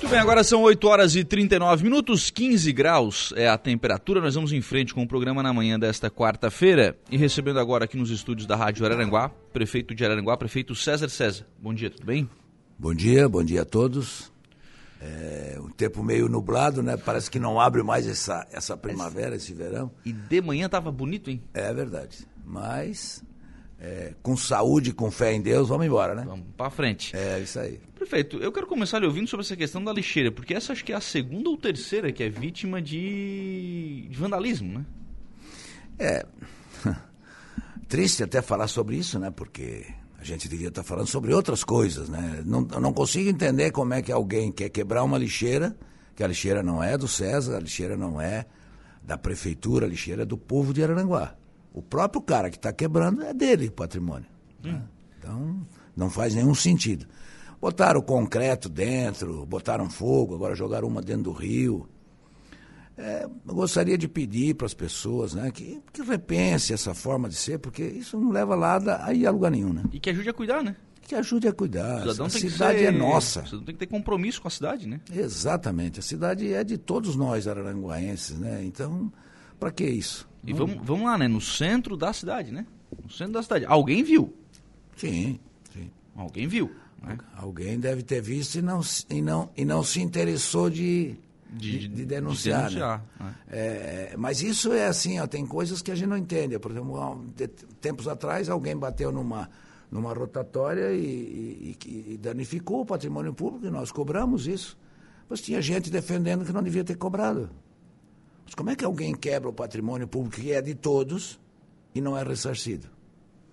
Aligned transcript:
Muito 0.00 0.12
bem, 0.12 0.18
agora 0.18 0.42
são 0.42 0.62
8 0.62 0.88
horas 0.88 1.14
e 1.14 1.22
39 1.22 1.84
minutos, 1.84 2.30
15 2.30 2.72
graus 2.72 3.34
é 3.36 3.46
a 3.46 3.58
temperatura. 3.58 4.18
Nós 4.18 4.34
vamos 4.34 4.50
em 4.50 4.62
frente 4.62 4.94
com 4.94 5.02
o 5.02 5.06
programa 5.06 5.42
na 5.42 5.52
manhã 5.52 5.78
desta 5.78 6.10
quarta-feira 6.10 6.96
e 7.10 7.18
recebendo 7.18 7.60
agora 7.60 7.84
aqui 7.84 7.98
nos 7.98 8.10
estúdios 8.10 8.46
da 8.46 8.56
Rádio 8.56 8.86
Araranguá, 8.86 9.28
prefeito 9.52 9.94
de 9.94 10.02
Araranguá, 10.02 10.38
prefeito 10.38 10.74
César 10.74 11.10
César. 11.10 11.46
Bom 11.58 11.74
dia, 11.74 11.90
tudo 11.90 12.06
bem? 12.06 12.26
Bom 12.78 12.94
dia, 12.94 13.28
bom 13.28 13.44
dia 13.44 13.60
a 13.60 13.64
todos. 13.66 14.32
É, 15.02 15.58
um 15.60 15.68
tempo 15.68 16.02
meio 16.02 16.30
nublado, 16.30 16.82
né? 16.82 16.96
Parece 16.96 17.30
que 17.30 17.38
não 17.38 17.60
abre 17.60 17.82
mais 17.82 18.08
essa, 18.08 18.46
essa 18.50 18.78
primavera, 18.78 19.36
esse 19.36 19.52
verão. 19.52 19.90
E 20.02 20.14
de 20.14 20.40
manhã 20.40 20.66
tava 20.66 20.90
bonito, 20.90 21.28
hein? 21.28 21.42
É 21.52 21.74
verdade. 21.74 22.26
Mas 22.42 23.22
é, 23.80 24.12
com 24.22 24.36
saúde, 24.36 24.92
com 24.92 25.10
fé 25.10 25.32
em 25.32 25.40
Deus, 25.40 25.68
vamos 25.68 25.86
embora, 25.86 26.14
né? 26.14 26.22
Vamos 26.26 26.46
para 26.56 26.68
frente. 26.68 27.16
É 27.16 27.40
isso 27.40 27.58
aí. 27.58 27.80
Prefeito, 27.94 28.36
eu 28.36 28.52
quero 28.52 28.66
começar 28.66 28.98
lhe 28.98 29.06
ouvindo 29.06 29.28
sobre 29.28 29.44
essa 29.44 29.56
questão 29.56 29.82
da 29.82 29.92
lixeira, 29.92 30.30
porque 30.30 30.52
essa 30.52 30.72
acho 30.72 30.84
que 30.84 30.92
é 30.92 30.96
a 30.96 31.00
segunda 31.00 31.48
ou 31.48 31.56
terceira 31.56 32.12
que 32.12 32.22
é 32.22 32.28
vítima 32.28 32.82
de, 32.82 34.06
de 34.08 34.16
vandalismo, 34.16 34.78
né? 34.78 34.86
É. 35.98 36.26
Triste 37.88 38.22
até 38.22 38.42
falar 38.42 38.68
sobre 38.68 38.96
isso, 38.96 39.18
né? 39.18 39.30
Porque 39.30 39.86
a 40.18 40.24
gente 40.24 40.46
devia 40.46 40.68
estar 40.68 40.82
falando 40.82 41.06
sobre 41.06 41.32
outras 41.32 41.64
coisas, 41.64 42.08
né? 42.08 42.42
Não, 42.44 42.68
eu 42.70 42.80
não 42.80 42.92
consigo 42.92 43.30
entender 43.30 43.70
como 43.70 43.94
é 43.94 44.02
que 44.02 44.12
alguém 44.12 44.52
quer 44.52 44.68
quebrar 44.68 45.02
uma 45.02 45.16
lixeira, 45.16 45.74
que 46.14 46.22
a 46.22 46.26
lixeira 46.26 46.62
não 46.62 46.82
é 46.84 46.98
do 46.98 47.08
César, 47.08 47.56
a 47.56 47.60
lixeira 47.60 47.96
não 47.96 48.20
é 48.20 48.44
da 49.02 49.16
prefeitura, 49.16 49.86
a 49.86 49.88
lixeira 49.88 50.22
é 50.22 50.26
do 50.26 50.36
povo 50.36 50.74
de 50.74 50.82
Araranguá. 50.82 51.34
O 51.72 51.80
próprio 51.80 52.20
cara 52.20 52.50
que 52.50 52.56
está 52.56 52.72
quebrando 52.72 53.22
é 53.22 53.32
dele 53.32 53.68
o 53.68 53.72
patrimônio. 53.72 54.28
Hum. 54.64 54.72
Né? 54.72 54.82
Então, 55.18 55.66
não 55.96 56.10
faz 56.10 56.34
nenhum 56.34 56.54
sentido. 56.54 57.06
Botaram 57.60 58.00
concreto 58.00 58.68
dentro, 58.68 59.44
botaram 59.44 59.90
fogo, 59.90 60.34
agora 60.34 60.54
jogaram 60.54 60.88
uma 60.88 61.02
dentro 61.02 61.24
do 61.24 61.32
rio. 61.32 61.86
É, 62.96 63.24
eu 63.24 63.54
gostaria 63.54 63.96
de 63.96 64.08
pedir 64.08 64.54
para 64.54 64.66
as 64.66 64.74
pessoas 64.74 65.34
né, 65.34 65.50
que, 65.50 65.80
que 65.92 66.02
repense 66.02 66.72
essa 66.72 66.94
forma 66.94 67.28
de 67.28 67.34
ser, 67.34 67.58
porque 67.58 67.82
isso 67.82 68.18
não 68.18 68.30
leva 68.30 68.54
lá 68.54 68.78
aí 69.04 69.26
a 69.26 69.30
lugar 69.30 69.50
nenhum. 69.50 69.72
Né? 69.72 69.84
E 69.92 70.00
que 70.00 70.10
ajude 70.10 70.28
a 70.28 70.32
cuidar, 70.32 70.62
né? 70.62 70.76
Que 71.02 71.14
ajude 71.14 71.48
a 71.48 71.52
cuidar. 71.52 72.06
a 72.06 72.28
cidade 72.28 72.78
ser... 72.78 72.84
é 72.84 72.90
nossa. 72.90 73.40
O 73.40 73.44
cidadão 73.44 73.64
tem 73.64 73.74
que 73.74 73.78
ter 73.80 73.86
compromisso 73.86 74.40
com 74.40 74.48
a 74.48 74.50
cidade, 74.50 74.86
né? 74.86 75.00
Exatamente. 75.12 75.98
A 75.98 76.02
cidade 76.02 76.52
é 76.52 76.62
de 76.62 76.78
todos 76.78 77.16
nós 77.16 77.48
araranguaenses, 77.48 78.38
né? 78.38 78.62
Então, 78.64 79.10
para 79.60 79.70
que 79.70 79.84
isso? 79.84 80.26
E 80.44 80.54
vamos, 80.54 80.78
vamos 80.82 81.04
lá, 81.04 81.18
né? 81.18 81.28
No 81.28 81.40
centro 81.40 81.96
da 81.96 82.12
cidade, 82.14 82.50
né? 82.50 82.66
No 83.04 83.10
centro 83.10 83.34
da 83.34 83.42
cidade. 83.42 83.66
Alguém 83.66 84.02
viu. 84.02 84.34
Sim, 84.96 85.38
sim. 85.72 85.90
Alguém 86.16 86.48
viu. 86.48 86.74
Né? 87.02 87.18
Alguém 87.36 87.78
deve 87.78 88.02
ter 88.02 88.22
visto 88.22 88.56
e 88.56 88.62
não, 88.62 88.80
e 89.08 89.20
não, 89.20 89.50
e 89.54 89.64
não 89.64 89.82
se 89.82 90.00
interessou 90.00 90.70
de, 90.70 91.14
de, 91.50 91.88
de 91.88 92.06
denunciar. 92.06 92.68
De 92.68 92.76
denunciar 92.76 93.04
né? 93.18 93.26
né? 93.26 93.34
É, 93.48 94.14
mas 94.16 94.42
isso 94.42 94.72
é 94.72 94.86
assim, 94.86 95.20
ó, 95.20 95.26
tem 95.26 95.46
coisas 95.46 95.82
que 95.82 95.90
a 95.90 95.94
gente 95.94 96.08
não 96.08 96.16
entende. 96.16 96.58
Por 96.58 96.70
exemplo, 96.70 97.32
tempos 97.80 98.08
atrás 98.08 98.48
alguém 98.48 98.76
bateu 98.76 99.12
numa, 99.12 99.48
numa 99.90 100.12
rotatória 100.14 100.92
e, 100.92 101.76
e, 101.86 102.12
e 102.14 102.18
danificou 102.18 102.80
o 102.80 102.86
patrimônio 102.86 103.34
público 103.34 103.66
e 103.66 103.70
nós 103.70 103.92
cobramos 103.92 104.46
isso. 104.46 104.76
Mas 105.28 105.40
tinha 105.42 105.60
gente 105.60 105.90
defendendo 105.90 106.44
que 106.44 106.52
não 106.52 106.62
devia 106.62 106.82
ter 106.82 106.96
cobrado. 106.96 107.50
Mas 108.50 108.54
como 108.56 108.70
é 108.70 108.74
que 108.74 108.84
alguém 108.84 109.14
quebra 109.14 109.48
o 109.48 109.52
patrimônio 109.52 110.08
público 110.08 110.40
que 110.40 110.50
é 110.50 110.60
de 110.60 110.74
todos 110.74 111.38
e 111.94 112.00
não 112.00 112.18
é 112.18 112.24
ressarcido? 112.24 112.88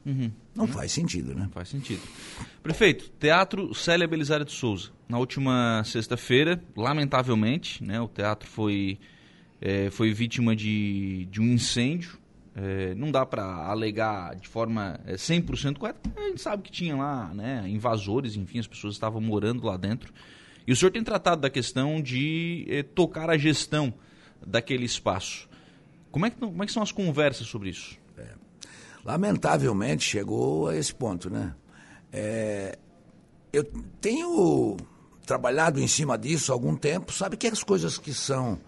Uhum. 0.04 0.32
Não 0.56 0.66
uhum. 0.66 0.72
faz 0.72 0.92
sentido, 0.92 1.36
né? 1.36 1.42
Não 1.44 1.50
faz 1.52 1.70
sentido. 1.70 2.02
Prefeito, 2.64 3.12
Teatro 3.20 3.76
Célia 3.76 4.08
Belisário 4.08 4.44
de 4.44 4.54
Souza. 4.54 4.90
Na 5.08 5.20
última 5.20 5.84
sexta-feira, 5.86 6.60
lamentavelmente, 6.76 7.84
né, 7.84 8.02
o 8.02 8.08
teatro 8.08 8.50
foi, 8.50 8.98
é, 9.62 9.92
foi 9.92 10.12
vítima 10.14 10.56
de, 10.56 11.28
de 11.30 11.40
um 11.40 11.46
incêndio. 11.46 12.18
É, 12.56 12.96
não 12.96 13.12
dá 13.12 13.24
para 13.24 13.44
alegar 13.68 14.36
de 14.36 14.48
forma 14.48 15.00
é, 15.06 15.14
100% 15.14 15.78
correta. 15.78 16.12
A 16.16 16.22
gente 16.22 16.42
sabe 16.42 16.64
que 16.64 16.72
tinha 16.72 16.96
lá 16.96 17.32
né, 17.36 17.66
invasores, 17.68 18.36
enfim, 18.36 18.58
as 18.58 18.66
pessoas 18.66 18.96
estavam 18.96 19.22
morando 19.22 19.64
lá 19.64 19.78
dentro. 19.78 20.12
E 20.66 20.72
o 20.72 20.76
senhor 20.76 20.90
tem 20.90 21.04
tratado 21.04 21.40
da 21.40 21.52
questão 21.52 22.02
de 22.02 22.66
é, 22.68 22.82
tocar 22.82 23.30
a 23.30 23.38
gestão 23.38 23.94
daquele 24.46 24.86
espaço. 24.86 25.48
Como 26.12 26.26
é 26.26 26.30
que, 26.30 26.38
como 26.38 26.64
é 26.64 26.66
que 26.66 26.72
são 26.72 26.84
as 26.84 26.92
conversas 26.92 27.48
sobre 27.48 27.70
isso? 27.70 27.98
É. 28.18 28.30
Lamentavelmente 29.04 30.04
chegou 30.04 30.68
a 30.68 30.76
esse 30.76 30.94
ponto, 30.94 31.30
né? 31.30 31.54
É, 32.12 32.78
eu 33.52 33.64
tenho 34.00 34.78
trabalhado 35.26 35.80
em 35.80 35.88
cima 35.88 36.18
disso 36.18 36.52
há 36.52 36.56
algum 36.56 36.76
tempo. 36.76 37.12
Sabe 37.12 37.38
que 37.38 37.48
as 37.48 37.64
coisas 37.64 37.98
que 37.98 38.14
são 38.14 38.60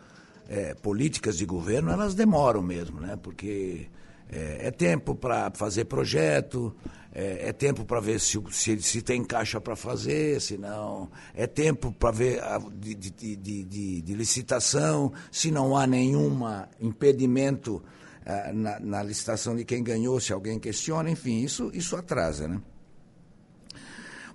é, 0.48 0.74
políticas 0.74 1.38
de 1.38 1.46
governo, 1.46 1.92
elas 1.92 2.14
demoram 2.14 2.62
mesmo, 2.62 3.00
né? 3.00 3.16
Porque 3.16 3.88
é, 4.32 4.68
é 4.68 4.72
tempo 4.72 5.16
para 5.16 5.52
fazer 5.52 5.86
projeto, 5.86 6.76
é, 7.12 7.50
é 7.50 7.54
tempo 7.54 7.84
para 7.84 8.00
ver 8.00 8.20
se, 8.20 8.40
se, 8.52 8.80
se, 8.82 9.02
tem 9.02 9.24
caixa 9.24 9.60
para 9.60 9.76
fazer, 9.76 10.40
se 10.40 10.58
não. 10.58 11.10
É 11.34 11.48
tempo 11.48 11.92
para 11.92 12.12
ver 12.12 12.44
a, 12.44 12.60
de, 12.60 12.94
de, 12.94 13.36
de, 13.36 14.02
de, 14.02 14.14
licitação, 14.14 15.12
se 15.32 15.50
não 15.50 15.76
há 15.76 15.88
nenhum 15.88 16.42
impedimento 16.80 17.78
uh, 17.78 18.54
na, 18.54 18.80
na, 18.80 19.04
licitação 19.04 19.56
de 19.56 19.66
quem 19.66 19.84
ganhou, 19.84 20.20
se 20.20 20.32
alguém 20.32 20.60
questiona, 20.60 21.10
enfim, 21.10 21.40
isso, 21.44 21.72
isso 21.74 21.96
atrasa, 21.96 22.48
né? 22.48 22.62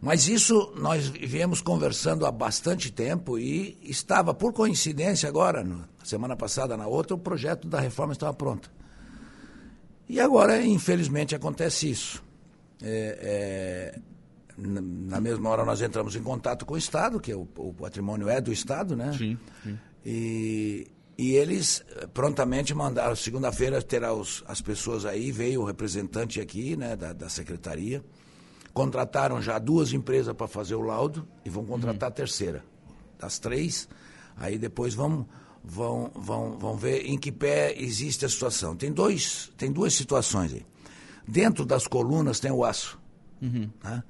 Mas 0.02 0.28
isso 0.28 0.74
nós 0.76 1.08
viemos 1.08 1.62
conversando 1.62 2.26
há 2.26 2.30
bastante 2.30 2.92
tempo 2.92 3.38
e 3.38 3.78
estava, 3.84 4.34
por 4.34 4.52
coincidência, 4.52 5.26
agora, 5.26 5.64
na 5.64 5.86
semana 6.02 6.36
passada, 6.36 6.76
na 6.76 6.86
outra, 6.86 7.14
o 7.14 7.18
projeto 7.18 7.66
da 7.66 7.80
reforma 7.80 8.12
estava 8.12 8.34
pronto. 8.34 8.70
E 10.08 10.20
agora, 10.20 10.62
infelizmente, 10.64 11.34
acontece 11.34 11.90
isso. 11.90 12.22
É, 12.82 13.94
é, 13.96 14.00
na 14.56 15.20
mesma 15.20 15.48
hora 15.48 15.64
nós 15.64 15.80
entramos 15.80 16.14
em 16.14 16.22
contato 16.22 16.66
com 16.66 16.74
o 16.74 16.78
Estado, 16.78 17.18
que 17.18 17.32
é 17.32 17.36
o, 17.36 17.48
o 17.56 17.72
patrimônio 17.72 18.28
é 18.28 18.40
do 18.40 18.52
Estado, 18.52 18.94
né? 18.94 19.12
Sim, 19.16 19.38
sim. 19.62 19.78
E, 20.04 20.86
e 21.16 21.32
eles 21.32 21.84
prontamente 22.12 22.74
mandaram, 22.74 23.16
segunda-feira 23.16 23.80
terá 23.80 24.12
os, 24.12 24.44
as 24.46 24.60
pessoas 24.60 25.06
aí, 25.06 25.32
veio 25.32 25.62
o 25.62 25.64
representante 25.64 26.40
aqui, 26.40 26.76
né, 26.76 26.94
da, 26.94 27.12
da 27.12 27.28
secretaria, 27.28 28.04
contrataram 28.72 29.40
já 29.40 29.58
duas 29.58 29.92
empresas 29.92 30.34
para 30.34 30.48
fazer 30.48 30.74
o 30.74 30.82
laudo 30.82 31.26
e 31.44 31.48
vão 31.48 31.64
contratar 31.64 32.08
uhum. 32.08 32.12
a 32.12 32.16
terceira. 32.16 32.64
Das 33.18 33.38
três, 33.38 33.88
aí 34.36 34.58
depois 34.58 34.92
vamos 34.92 35.26
vão, 35.64 36.10
vão, 36.14 36.58
vão 36.58 36.76
ver 36.76 37.06
em 37.06 37.18
que 37.18 37.32
pé 37.32 37.74
existe 37.76 38.26
a 38.26 38.28
situação. 38.28 38.76
Tem, 38.76 38.92
dois, 38.92 39.50
tem 39.56 39.72
duas 39.72 39.94
situações 39.94 40.52
aí. 40.52 40.66
Dentro 41.26 41.64
das 41.64 41.86
colunas 41.86 42.38
tem 42.38 42.50
o 42.50 42.64
aço. 42.64 43.00
Uhum. 43.40 43.70
Né? 43.82 44.02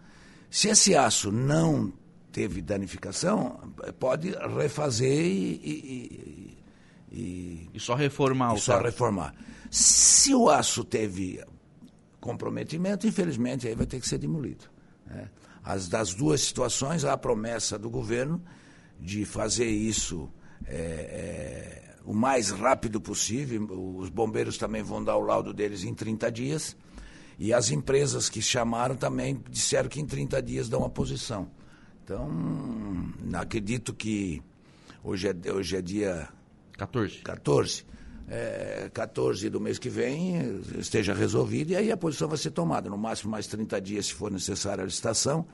Se 0.50 0.68
esse 0.68 0.96
aço 0.96 1.30
não 1.30 1.92
teve 2.32 2.60
danificação, 2.60 3.72
pode 4.00 4.30
refazer 4.56 5.24
e. 5.24 5.60
E, 5.64 6.58
e, 7.12 7.70
e 7.72 7.78
só 7.80 7.94
reformar 7.94 8.54
e 8.54 8.56
o 8.56 8.58
Só 8.58 8.80
reformar. 8.80 9.32
Se 9.70 10.34
o 10.34 10.50
aço 10.50 10.82
teve 10.82 11.40
comprometimento, 12.20 13.06
infelizmente 13.06 13.68
aí 13.68 13.74
vai 13.76 13.86
ter 13.86 14.00
que 14.00 14.08
ser 14.08 14.18
demolido. 14.18 14.64
Né? 15.06 15.30
As 15.62 15.88
das 15.88 16.12
duas 16.12 16.40
situações, 16.40 17.04
há 17.04 17.12
a 17.12 17.18
promessa 17.18 17.78
do 17.78 17.88
governo 17.88 18.42
de 18.98 19.24
fazer 19.24 19.68
isso 19.68 20.28
é, 20.66 20.76
é, 20.76 21.94
o 22.04 22.14
mais 22.14 22.50
rápido 22.50 23.00
possível. 23.00 23.66
Os 23.98 24.08
bombeiros 24.08 24.58
também 24.58 24.82
vão 24.82 25.02
dar 25.02 25.16
o 25.16 25.20
laudo 25.20 25.52
deles 25.52 25.84
em 25.84 25.94
30 25.94 26.30
dias. 26.30 26.76
E 27.38 27.52
as 27.52 27.70
empresas 27.70 28.28
que 28.28 28.40
chamaram 28.40 28.96
também 28.96 29.42
disseram 29.50 29.88
que 29.88 30.00
em 30.00 30.06
30 30.06 30.40
dias 30.42 30.68
dão 30.68 30.84
a 30.84 30.90
posição. 30.90 31.50
Então, 32.04 32.28
acredito 33.34 33.92
que 33.92 34.42
hoje 35.02 35.28
é, 35.28 35.52
hoje 35.52 35.76
é 35.76 35.82
dia 35.82 36.28
14. 36.76 37.18
14. 37.18 37.86
É, 38.26 38.90
14 38.94 39.50
do 39.50 39.60
mês 39.60 39.78
que 39.78 39.90
vem 39.90 40.62
esteja 40.78 41.12
resolvido 41.12 41.72
e 41.72 41.76
aí 41.76 41.92
a 41.92 41.96
posição 41.96 42.26
vai 42.26 42.38
ser 42.38 42.52
tomada. 42.52 42.88
No 42.88 42.96
máximo 42.96 43.30
mais 43.30 43.46
30 43.46 43.78
dias, 43.82 44.06
se 44.06 44.14
for 44.14 44.30
necessária 44.30 44.82
a 44.82 44.86
licitação. 44.86 45.46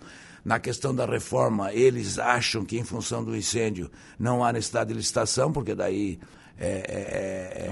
Na 0.44 0.58
questão 0.58 0.94
da 0.94 1.04
reforma, 1.04 1.72
eles 1.74 2.18
acham 2.18 2.64
que, 2.64 2.78
em 2.78 2.84
função 2.84 3.22
do 3.22 3.36
incêndio, 3.36 3.90
não 4.18 4.42
há 4.42 4.52
necessidade 4.52 4.88
de 4.88 4.96
licitação, 4.96 5.52
porque 5.52 5.74
daí 5.74 6.18
é, 6.60 7.70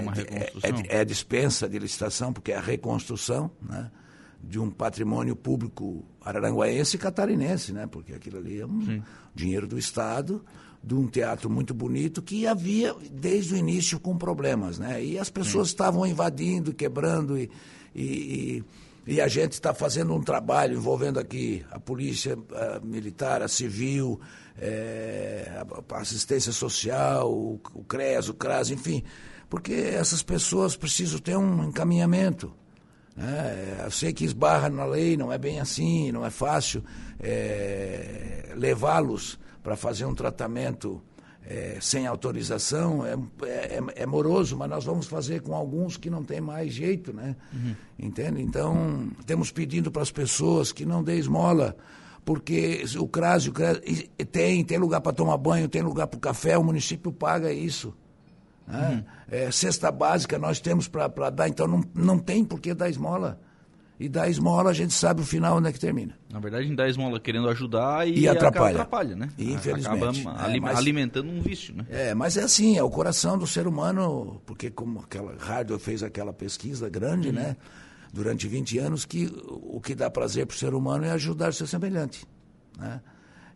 é, 0.63 0.67
é, 0.67 1.01
é 1.01 1.05
dispensa 1.05 1.69
de 1.69 1.77
licitação, 1.77 2.33
porque 2.33 2.51
é 2.51 2.57
a 2.57 2.61
reconstrução 2.61 3.51
né, 3.61 3.91
de 4.43 4.59
um 4.59 4.71
patrimônio 4.71 5.35
público 5.35 6.03
araranguaense 6.21 6.95
e 6.95 6.99
catarinense, 6.99 7.71
né, 7.71 7.85
porque 7.85 8.13
aquilo 8.13 8.39
ali 8.39 8.59
é 8.59 8.65
um 8.65 8.81
Sim. 8.83 9.03
dinheiro 9.35 9.67
do 9.67 9.77
Estado, 9.77 10.43
de 10.83 10.95
um 10.95 11.07
teatro 11.07 11.49
muito 11.49 11.73
bonito 11.73 12.21
que 12.21 12.47
havia, 12.47 12.95
desde 13.11 13.53
o 13.53 13.57
início, 13.57 13.99
com 13.99 14.17
problemas. 14.17 14.79
Né, 14.79 15.03
e 15.03 15.19
as 15.19 15.29
pessoas 15.29 15.67
estavam 15.67 16.05
invadindo, 16.05 16.73
quebrando 16.73 17.37
e, 17.37 17.49
e, 17.95 18.63
e 19.05 19.21
a 19.21 19.27
gente 19.27 19.53
está 19.53 19.73
fazendo 19.73 20.13
um 20.13 20.21
trabalho 20.21 20.75
envolvendo 20.75 21.19
aqui 21.19 21.65
a 21.71 21.79
polícia 21.79 22.37
a 22.53 22.79
militar, 22.79 23.41
a 23.41 23.47
civil, 23.47 24.19
é, 24.57 25.51
a, 25.55 25.95
a 25.95 25.99
assistência 25.99 26.51
social, 26.51 27.31
o, 27.31 27.59
o 27.73 27.83
CRES, 27.83 28.29
o 28.29 28.33
CRAS, 28.33 28.69
enfim. 28.69 29.03
Porque 29.49 29.73
essas 29.73 30.21
pessoas 30.21 30.77
precisam 30.77 31.19
ter 31.19 31.35
um 31.35 31.63
encaminhamento. 31.65 32.53
Né? 33.15 33.81
Eu 33.83 33.91
sei 33.91 34.13
que 34.13 34.23
esbarra 34.23 34.69
na 34.69 34.85
lei, 34.85 35.17
não 35.17 35.33
é 35.33 35.37
bem 35.37 35.59
assim, 35.59 36.11
não 36.11 36.25
é 36.25 36.29
fácil 36.29 36.83
é, 37.19 38.53
levá-los 38.55 39.37
para 39.69 39.77
fazer 39.77 40.03
um 40.05 40.15
tratamento 40.15 40.99
é, 41.45 41.77
sem 41.79 42.07
autorização 42.07 43.05
é, 43.05 43.13
é, 43.43 43.79
é, 43.97 44.05
moroso, 44.07 44.57
mas 44.57 44.67
nós 44.67 44.83
vamos 44.83 45.05
fazer 45.05 45.43
com 45.43 45.53
alguns 45.53 45.95
que 45.95 46.09
não 46.09 46.23
tem 46.23 46.41
mais 46.41 46.73
jeito, 46.73 47.13
né? 47.13 47.35
Uhum. 47.53 47.75
Entende? 47.99 48.41
Então, 48.41 49.11
temos 49.27 49.51
pedindo 49.51 49.91
para 49.91 50.01
as 50.01 50.09
pessoas 50.11 50.71
que 50.71 50.87
não 50.87 51.03
dê 51.03 51.17
esmola, 51.17 51.77
porque 52.25 52.83
o 52.97 53.07
CRAS, 53.07 53.45
o 53.45 53.51
CRAS 53.51 53.79
tem, 54.31 54.65
tem 54.65 54.79
lugar 54.79 55.01
para 55.01 55.13
tomar 55.13 55.37
banho, 55.37 55.69
tem 55.69 55.83
lugar 55.83 56.07
para 56.07 56.17
o 56.17 56.19
café, 56.19 56.57
o 56.57 56.63
município 56.63 57.11
paga 57.11 57.53
isso. 57.53 57.93
Né? 58.65 58.89
Uhum. 58.89 59.03
É, 59.29 59.51
cesta 59.51 59.91
básica 59.91 60.39
nós 60.39 60.59
temos 60.59 60.87
para 60.87 61.29
dar, 61.29 61.47
então 61.47 61.67
não, 61.67 61.83
não 61.93 62.17
tem 62.17 62.43
por 62.43 62.59
que 62.59 62.73
dar 62.73 62.89
esmola 62.89 63.39
e 63.99 64.07
dar 64.07 64.29
esmola 64.29 64.69
a 64.69 64.73
gente 64.73 64.93
sabe 64.93 65.21
o 65.21 65.25
final 65.25 65.57
onde 65.57 65.67
é 65.67 65.73
que 65.73 65.79
termina. 65.79 66.17
Na 66.31 66.39
verdade, 66.39 66.63
a 66.63 66.67
gente 66.67 66.77
dá 66.77 66.87
esmola 66.87 67.19
querendo 67.19 67.49
ajudar 67.49 68.07
e, 68.07 68.19
e 68.19 68.27
atrapalha. 68.29 68.75
atrapalha, 68.75 69.15
né? 69.15 69.29
E, 69.37 69.51
infelizmente. 69.51 70.25
Acaba 70.25 70.55
é, 70.55 70.59
mas, 70.59 70.77
alimentando 70.77 71.29
um 71.29 71.41
vício, 71.41 71.75
né? 71.75 71.85
É, 71.89 72.15
mas 72.15 72.37
é 72.37 72.43
assim, 72.43 72.77
é 72.77 72.83
o 72.83 72.89
coração 72.89 73.37
do 73.37 73.45
ser 73.45 73.67
humano, 73.67 74.41
porque 74.45 74.69
como 74.69 75.01
aquela 75.01 75.35
Hardware 75.35 75.79
fez 75.79 76.01
aquela 76.01 76.31
pesquisa 76.31 76.87
grande, 76.89 77.27
uhum. 77.27 77.35
né? 77.35 77.57
Durante 78.11 78.47
20 78.47 78.79
anos, 78.79 79.05
que 79.05 79.31
o 79.47 79.79
que 79.81 79.93
dá 79.93 80.09
prazer 80.09 80.47
para 80.47 80.55
o 80.55 80.57
ser 80.57 80.73
humano 80.73 81.03
é 81.03 81.11
ajudar 81.11 81.53
seu 81.53 81.67
semelhante, 81.67 82.25
né? 82.77 83.01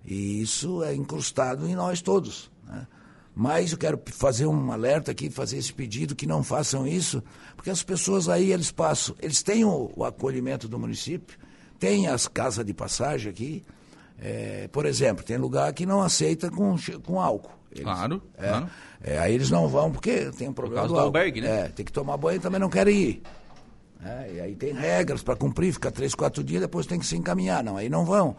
E 0.06 0.42
isso 0.42 0.84
é 0.84 0.94
incrustado 0.94 1.66
em 1.66 1.74
nós 1.74 2.02
todos, 2.02 2.52
né? 2.68 2.86
Mas 3.36 3.72
eu 3.72 3.78
quero 3.78 4.00
fazer 4.12 4.46
um 4.46 4.72
alerta 4.72 5.12
aqui, 5.12 5.30
fazer 5.30 5.58
esse 5.58 5.74
pedido 5.74 6.16
que 6.16 6.28
não 6.28 6.44
façam 6.44 6.86
isso, 6.88 7.24
porque 7.56 7.70
as 7.70 7.82
pessoas 7.82 8.30
aí, 8.30 8.52
eles 8.52 8.72
passam, 8.72 9.16
eles 9.20 9.42
têm 9.42 9.66
o, 9.66 9.92
o 9.96 10.06
acolhimento 10.06 10.68
do 10.68 10.78
município, 10.78 11.38
tem 11.80 12.08
as 12.08 12.28
casas 12.28 12.64
de 12.64 12.74
passagem 12.74 13.32
aqui, 13.32 13.64
é, 14.20 14.70
por 14.72 14.86
exemplo, 14.86 15.24
tem 15.24 15.38
lugar 15.38 15.74
que 15.74 15.86
não 15.86 16.02
aceita 16.02 16.52
com, 16.52 16.76
com 17.04 17.20
álcool. 17.20 17.52
Eles, 17.72 17.84
claro, 17.84 18.22
é, 18.38 18.48
claro. 18.48 18.70
É, 19.04 19.18
aí 19.18 19.34
eles 19.34 19.50
não 19.50 19.68
vão 19.68 19.92
porque 19.92 20.32
tem 20.38 20.48
um 20.48 20.54
problema 20.54 20.88
do, 20.88 20.94
do 20.94 21.00
albergue, 21.00 21.42
né? 21.42 21.62
É, 21.62 21.68
tem 21.70 21.84
que 21.84 21.92
tomar 21.92 22.18
banho 22.18 22.38
e 22.38 22.40
também 22.40 22.60
não 22.60 22.70
querem 22.70 22.96
ir. 22.96 23.24
É, 24.06 24.34
e 24.36 24.40
aí 24.42 24.56
tem 24.56 24.74
regras 24.74 25.24
para 25.24 25.36
cumprir, 25.36 25.74
fica 25.74 25.90
três, 25.90 26.14
quatro 26.14 26.44
dias, 26.44 26.62
depois 26.62 26.86
tem 26.86 27.00
que 27.00 27.06
se 27.06 27.18
encaminhar. 27.18 27.64
Não, 27.64 27.78
aí 27.78 27.90
não 27.90 28.06
vão. 28.06 28.36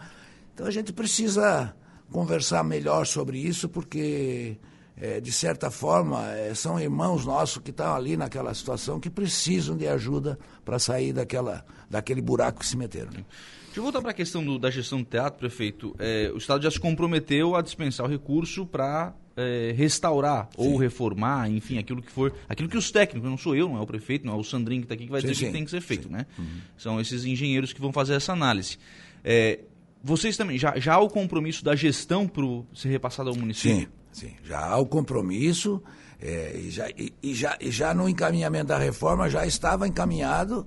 Então 0.55 0.67
a 0.67 0.71
gente 0.71 0.93
precisa 0.93 1.75
conversar 2.13 2.63
melhor 2.63 3.07
sobre 3.07 3.39
isso, 3.39 3.69
porque 3.69 4.57
é, 4.97 5.21
de 5.21 5.33
certa 5.33 5.71
forma, 5.71 6.31
é, 6.33 6.55
são 6.55 6.79
irmãos 6.79 7.25
nossos 7.27 7.59
que 7.59 7.71
estão 7.71 7.95
ali 7.95 8.17
naquela 8.17 8.55
situação 8.55 9.01
que 9.01 9.11
precisam 9.11 9.77
de 9.77 9.89
ajuda 9.89 10.39
para 10.65 10.79
sair 10.79 11.13
daquela, 11.13 11.65
daquele 11.91 12.21
buraco 12.21 12.61
que 12.61 12.67
se 12.67 12.77
meteram. 12.77 13.11
Deixa 13.13 13.81
eu 13.81 13.83
voltar 13.83 14.01
para 14.01 14.13
a 14.13 14.15
questão 14.15 14.45
do, 14.45 14.57
da 14.57 14.71
gestão 14.71 15.01
do 15.01 15.05
teatro, 15.05 15.41
prefeito. 15.41 15.97
É, 15.99 16.31
o 16.33 16.39
Estado 16.39 16.63
já 16.63 16.71
se 16.71 16.79
comprometeu 16.79 17.57
a 17.57 17.61
dispensar 17.61 18.07
o 18.07 18.09
recurso 18.09 18.65
para 18.65 19.13
é, 19.37 19.75
restaurar 19.77 20.49
sim. 20.57 20.63
ou 20.63 20.77
reformar, 20.77 21.51
enfim, 21.51 21.79
aquilo 21.79 22.01
que 22.01 22.13
for, 22.13 22.33
aquilo 22.49 22.69
que 22.69 22.79
os 22.79 22.93
técnicos, 22.93 23.29
não 23.29 23.37
sou 23.37 23.57
eu, 23.57 23.69
não 23.69 23.79
é 23.79 23.81
o 23.81 23.87
prefeito, 23.87 24.25
não 24.25 24.35
é 24.35 24.37
o 24.37 24.45
Sandrinho 24.45 24.83
que 24.83 24.85
está 24.85 24.95
aqui 24.95 25.07
que 25.07 25.11
vai 25.11 25.21
sim, 25.21 25.27
dizer 25.27 25.41
sim. 25.41 25.47
que 25.47 25.53
tem 25.53 25.65
que 25.65 25.73
ser 25.73 25.81
feito, 25.81 26.09
né? 26.09 26.25
Uhum. 26.39 26.61
São 26.79 27.01
esses 27.01 27.25
engenheiros 27.25 27.73
que 27.73 27.81
vão 27.81 27.93
fazer 27.93 28.15
essa 28.15 28.33
análise. 28.33 28.79
É, 29.25 29.59
vocês 30.01 30.37
também, 30.37 30.57
já, 30.57 30.79
já 30.79 30.95
há 30.95 31.01
o 31.01 31.09
compromisso 31.09 31.65
da 31.65 31.75
gestão 31.75 32.29
para 32.29 32.45
ser 32.75 32.91
repassado 32.91 33.29
ao 33.29 33.35
município? 33.35 33.89
Sim. 33.89 34.04
Sim, 34.15 34.33
já 34.45 34.65
há 34.65 34.79
o 34.79 34.87
compromisso 34.87 35.83
é, 36.21 36.57
e, 36.57 36.71
já, 36.71 36.89
e, 36.91 37.13
e, 37.21 37.35
já, 37.35 37.59
e 37.61 37.71
já 37.71 37.93
no 37.93 38.09
encaminhamento 38.09 38.67
da 38.67 38.79
reforma 38.79 39.29
já 39.29 39.45
estava 39.45 39.89
encaminhado 39.89 40.67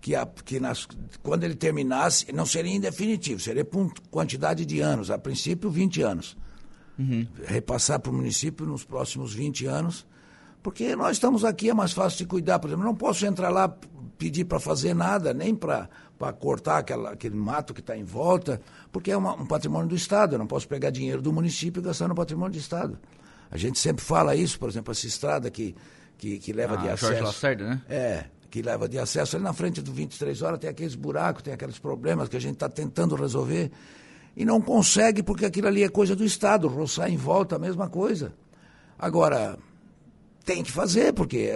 que, 0.00 0.14
a, 0.14 0.24
que 0.24 0.58
nas, 0.58 0.88
quando 1.22 1.44
ele 1.44 1.54
terminasse, 1.54 2.32
não 2.32 2.46
seria 2.46 2.72
em 2.72 2.80
definitivo, 2.80 3.38
seria 3.38 3.66
por 3.66 3.92
quantidade 4.10 4.64
de 4.64 4.80
anos, 4.80 5.10
a 5.10 5.18
princípio 5.18 5.68
20 5.70 6.00
anos. 6.00 6.36
Uhum. 6.98 7.26
Repassar 7.44 8.00
para 8.00 8.10
o 8.10 8.14
município 8.14 8.64
nos 8.64 8.82
próximos 8.82 9.34
20 9.34 9.66
anos, 9.66 10.06
porque 10.62 10.96
nós 10.96 11.18
estamos 11.18 11.44
aqui, 11.44 11.68
é 11.68 11.74
mais 11.74 11.92
fácil 11.92 12.18
de 12.18 12.26
cuidar. 12.26 12.58
Por 12.58 12.68
exemplo, 12.68 12.84
não 12.84 12.94
posso 12.94 13.26
entrar 13.26 13.50
lá 13.50 13.68
pedir 14.18 14.44
para 14.44 14.58
fazer 14.58 14.94
nada, 14.94 15.32
nem 15.32 15.54
para 15.54 15.88
cortar 16.38 16.78
aquela, 16.78 17.10
aquele 17.10 17.36
mato 17.36 17.74
que 17.74 17.80
está 17.80 17.96
em 17.96 18.04
volta, 18.04 18.60
porque 18.90 19.10
é 19.10 19.16
uma, 19.16 19.34
um 19.34 19.46
patrimônio 19.46 19.88
do 19.88 19.96
Estado. 19.96 20.34
Eu 20.34 20.38
não 20.38 20.46
posso 20.46 20.66
pegar 20.66 20.90
dinheiro 20.90 21.22
do 21.22 21.32
município 21.32 21.80
e 21.80 21.84
gastar 21.84 22.08
no 22.08 22.14
patrimônio 22.14 22.52
do 22.52 22.58
Estado. 22.58 22.98
A 23.50 23.56
gente 23.56 23.78
sempre 23.78 24.04
fala 24.04 24.34
isso, 24.34 24.58
por 24.58 24.68
exemplo, 24.68 24.90
essa 24.92 25.06
estrada 25.06 25.50
que, 25.50 25.74
que, 26.18 26.38
que 26.38 26.52
leva 26.52 26.74
ah, 26.74 26.76
de 26.78 26.88
acesso. 26.88 27.06
Jorge 27.06 27.22
Lacerda, 27.22 27.68
né? 27.68 27.82
É, 27.88 28.24
que 28.50 28.62
leva 28.62 28.88
de 28.88 28.98
acesso. 28.98 29.36
Ali 29.36 29.44
na 29.44 29.52
frente 29.52 29.80
do 29.80 29.92
23 29.92 30.42
horas 30.42 30.58
tem 30.58 30.70
aqueles 30.70 30.94
buracos, 30.94 31.42
tem 31.42 31.52
aqueles 31.52 31.78
problemas 31.78 32.28
que 32.28 32.36
a 32.36 32.40
gente 32.40 32.54
está 32.54 32.68
tentando 32.68 33.14
resolver 33.14 33.70
e 34.36 34.44
não 34.44 34.60
consegue 34.60 35.22
porque 35.22 35.46
aquilo 35.46 35.68
ali 35.68 35.82
é 35.82 35.88
coisa 35.88 36.16
do 36.16 36.24
Estado. 36.24 36.68
Roçar 36.68 37.10
em 37.10 37.16
volta, 37.16 37.56
a 37.56 37.58
mesma 37.58 37.88
coisa. 37.88 38.32
Agora, 38.98 39.58
tem 40.46 40.62
que 40.62 40.70
fazer, 40.70 41.12
porque, 41.12 41.50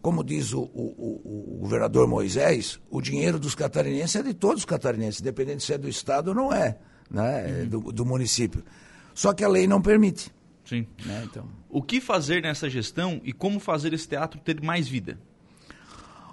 como 0.00 0.24
diz 0.24 0.54
o, 0.54 0.62
o, 0.62 1.56
o, 1.56 1.58
governador 1.60 2.08
Moisés, 2.08 2.80
o 2.90 3.02
dinheiro 3.02 3.38
dos 3.38 3.54
catarinenses 3.54 4.16
é 4.16 4.22
de 4.22 4.32
todos 4.32 4.60
os 4.60 4.64
catarinenses, 4.64 5.20
independente 5.20 5.62
se 5.62 5.74
é 5.74 5.78
do 5.78 5.86
Estado 5.86 6.28
ou 6.28 6.34
não 6.34 6.50
é, 6.50 6.78
né, 7.10 7.44
uhum. 7.46 7.68
do, 7.68 7.92
do, 7.92 8.06
município. 8.06 8.64
Só 9.14 9.34
que 9.34 9.44
a 9.44 9.48
lei 9.48 9.66
não 9.66 9.82
permite. 9.82 10.32
Sim. 10.64 10.86
Né, 11.04 11.22
então... 11.30 11.46
O 11.68 11.82
que 11.82 12.00
fazer 12.00 12.42
nessa 12.42 12.70
gestão 12.70 13.20
e 13.22 13.30
como 13.30 13.60
fazer 13.60 13.92
esse 13.92 14.08
teatro 14.08 14.40
ter 14.40 14.58
mais 14.62 14.88
vida? 14.88 15.18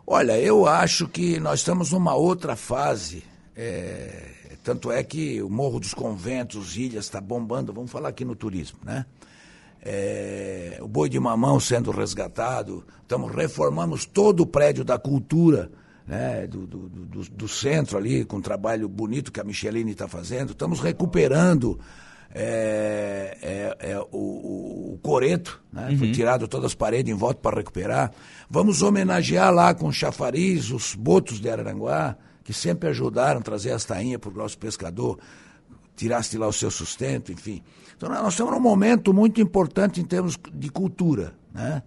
Olha, 0.06 0.40
eu 0.40 0.66
acho 0.66 1.10
que 1.10 1.38
nós 1.42 1.60
estamos 1.60 1.92
numa 1.92 2.16
outra 2.16 2.56
fase. 2.56 3.22
É, 3.54 4.56
tanto 4.64 4.90
é 4.90 5.04
que 5.04 5.42
o 5.42 5.50
Morro 5.50 5.82
dos 5.82 5.94
Conventos, 5.94 6.78
Ilhas, 6.78 7.04
está 7.04 7.20
bombando, 7.20 7.74
vamos 7.74 7.92
falar 7.92 8.08
aqui 8.08 8.24
no 8.24 8.34
turismo, 8.34 8.80
né? 8.86 9.06
É, 9.82 10.80
o 10.82 10.88
boi 10.88 11.10
de 11.10 11.20
mamão 11.20 11.60
sendo 11.60 11.92
resgatado, 11.92 12.86
estamos 13.02 13.34
reformamos 13.34 14.06
todo 14.06 14.42
o 14.42 14.46
prédio 14.46 14.84
da 14.84 14.98
cultura 14.98 15.72
né, 16.08 16.48
do, 16.48 16.66
do, 16.66 16.90
do, 16.90 17.22
do, 17.30 17.48
centro 17.48 17.98
ali, 17.98 18.24
com 18.24 18.38
um 18.38 18.42
trabalho 18.42 18.88
bonito 18.88 19.32
que 19.32 19.42
a 19.42 19.44
Micheline 19.44 19.92
está 19.92 20.08
fazendo, 20.08 20.52
estamos 20.52 20.80
recuperando 20.80 21.78
é, 22.34 23.38
é, 23.42 23.92
é 23.92 24.00
o, 24.12 24.94
o, 24.94 25.00
coreto, 25.02 25.62
né, 25.72 25.90
uhum. 25.90 25.98
foi 25.98 26.12
tirado 26.12 26.48
todas 26.48 26.68
as 26.68 26.76
paredes 26.76 27.14
em 27.14 27.18
volta 27.18 27.42
para 27.42 27.58
recuperar. 27.58 28.12
Vamos 28.50 28.82
homenagear 28.82 29.54
lá 29.54 29.74
com 29.74 29.92
chafariz 29.92 30.72
os 30.72 30.96
botos 30.96 31.40
de 31.40 31.50
Araranguá, 31.50 32.16
que 32.44 32.54
sempre 32.54 32.88
ajudaram 32.90 33.42
a 33.42 33.44
trazer 33.44 33.72
as 33.72 33.84
tainhas 33.84 34.22
para 34.22 34.30
o 34.30 34.34
nosso 34.34 34.58
pescador, 34.58 35.20
tiraste 35.96 36.38
lá 36.38 36.48
o 36.48 36.54
seu 36.54 36.72
sustento, 36.72 37.32
enfim. 37.32 37.62
Então 37.98 38.10
nós 38.10 38.34
estamos 38.34 38.54
num 38.54 38.60
momento 38.60 39.12
muito 39.12 39.42
importante 39.42 40.00
em 40.00 40.06
termos 40.06 40.38
de 40.54 40.70
cultura, 40.70 41.34
né? 41.54 41.82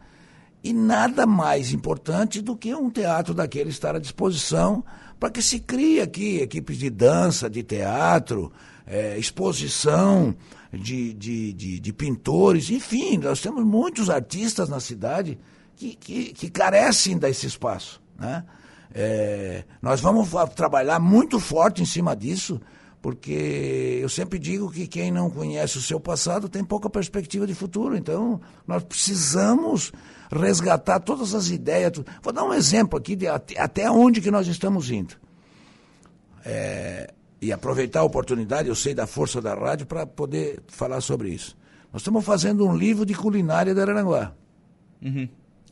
E 0.63 0.75
nada 0.75 1.25
mais 1.25 1.73
importante 1.73 2.43
do 2.43 2.55
que 2.55 2.75
um 2.75 2.91
teatro 2.91 3.33
daquele 3.33 3.71
estar 3.71 3.95
à 3.95 3.99
disposição 3.99 4.85
para 5.19 5.31
que 5.31 5.41
se 5.41 5.61
crie 5.61 6.01
aqui 6.01 6.39
equipes 6.39 6.77
de 6.77 6.91
dança, 6.91 7.49
de 7.49 7.63
teatro, 7.63 8.53
é, 8.87 9.17
exposição 9.17 10.35
de, 10.73 11.15
de, 11.15 11.53
de, 11.55 11.81
de, 11.81 11.93
pintores, 11.93 12.69
enfim, 12.71 13.17
nós 13.17 13.41
temos 13.41 13.65
muitos 13.65 14.11
artistas 14.11 14.69
na 14.69 14.81
cidade 14.81 15.39
que, 15.77 15.95
que, 15.95 16.33
que 16.33 16.51
carecem 16.51 17.17
desse 17.17 17.47
espaço. 17.47 18.03
Né? 18.19 18.45
É, 18.93 19.65
nós 19.81 20.01
vamos 20.01 20.29
trabalhar 20.55 20.99
muito 20.99 21.39
forte 21.39 21.83
em 21.83 21.87
cima 21.87 22.15
disso 22.15 22.61
porque 23.03 23.99
eu 24.03 24.09
sempre 24.09 24.39
digo 24.39 24.71
que 24.71 24.87
quem 24.87 25.11
não 25.11 25.31
conhece 25.31 25.79
o 25.79 25.83
seu 25.83 25.99
passado 25.99 26.49
tem 26.49 26.63
pouca 26.63 26.91
perspectiva 26.91 27.47
de 27.47 27.55
futuro. 27.55 27.97
Então, 27.97 28.41
nós 28.67 28.83
precisamos 28.83 29.91
resgatar 30.31 31.01
todas 31.01 31.35
as 31.35 31.49
ideias. 31.49 31.93
Vou 32.23 32.33
dar 32.33 32.45
um 32.45 32.53
exemplo 32.53 32.99
aqui 32.99 33.17
de 33.17 33.27
até 33.27 33.91
onde 33.91 34.21
que 34.21 34.31
nós 34.31 34.47
estamos 34.47 34.91
indo. 34.91 35.15
É, 36.45 37.13
e 37.41 37.51
aproveitar 37.53 38.01
a 38.01 38.05
oportunidade, 38.05 38.69
eu 38.69 38.75
sei 38.75 38.95
da 38.95 39.07
força 39.07 39.41
da 39.41 39.55
rádio, 39.55 39.87
para 39.87 40.07
poder 40.07 40.63
falar 40.69 41.01
sobre 41.01 41.31
isso. 41.31 41.57
Nós 41.91 42.03
estamos 42.03 42.25
fazendo 42.25 42.67
um 42.67 42.77
livro 42.77 43.07
de 43.07 43.15
culinária 43.15 43.75
de 43.75 43.81
Araranguá. 43.81 44.35
Uhum. 45.03 45.27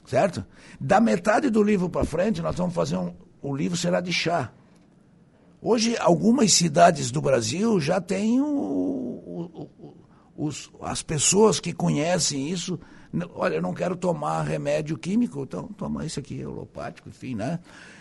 Certo? 0.07 0.45
Da 0.81 0.99
metade 0.99 1.51
do 1.51 1.63
livro 1.63 1.91
para 1.91 2.07
frente, 2.07 2.41
nós 2.41 2.57
vamos 2.57 2.75
fazer 2.75 2.97
um. 2.97 3.13
O 3.43 3.55
livro 3.55 3.77
será 3.77 4.01
de 4.01 4.13
chá. 4.13 4.51
Hoje, 5.61 5.97
algumas 5.99 6.53
cidades 6.53 7.11
do 7.11 7.21
Brasil 7.21 7.81
já 7.81 8.01
têm 8.01 8.41
o, 8.41 8.47
o, 8.47 9.95
os, 10.37 10.71
as 10.81 11.03
pessoas 11.03 11.59
que 11.59 11.73
conhecem 11.73 12.49
isso, 12.49 12.79
olha, 13.35 13.57
eu 13.57 13.63
não 13.63 13.75
quero 13.75 13.97
tomar 13.97 14.43
remédio 14.43 14.97
químico, 14.97 15.43
então 15.43 15.67
toma 15.77 16.07
isso 16.07 16.21
aqui, 16.21 16.45
holopático, 16.45 17.09
enfim, 17.09 17.35
né? 17.35 17.59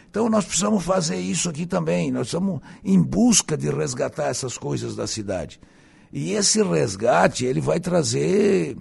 Então 0.10 0.30
nós 0.30 0.46
precisamos 0.46 0.84
fazer 0.84 1.18
isso 1.18 1.50
aqui 1.50 1.66
também, 1.66 2.12
nós 2.12 2.28
estamos 2.28 2.62
em 2.84 3.02
busca 3.02 3.58
de 3.58 3.70
resgatar 3.70 4.28
essas 4.28 4.56
coisas 4.56 4.96
da 4.96 5.08
cidade. 5.08 5.60
E 6.14 6.34
esse 6.34 6.62
resgate, 6.62 7.44
ele 7.44 7.60
vai 7.60 7.80
trazer, 7.80 8.78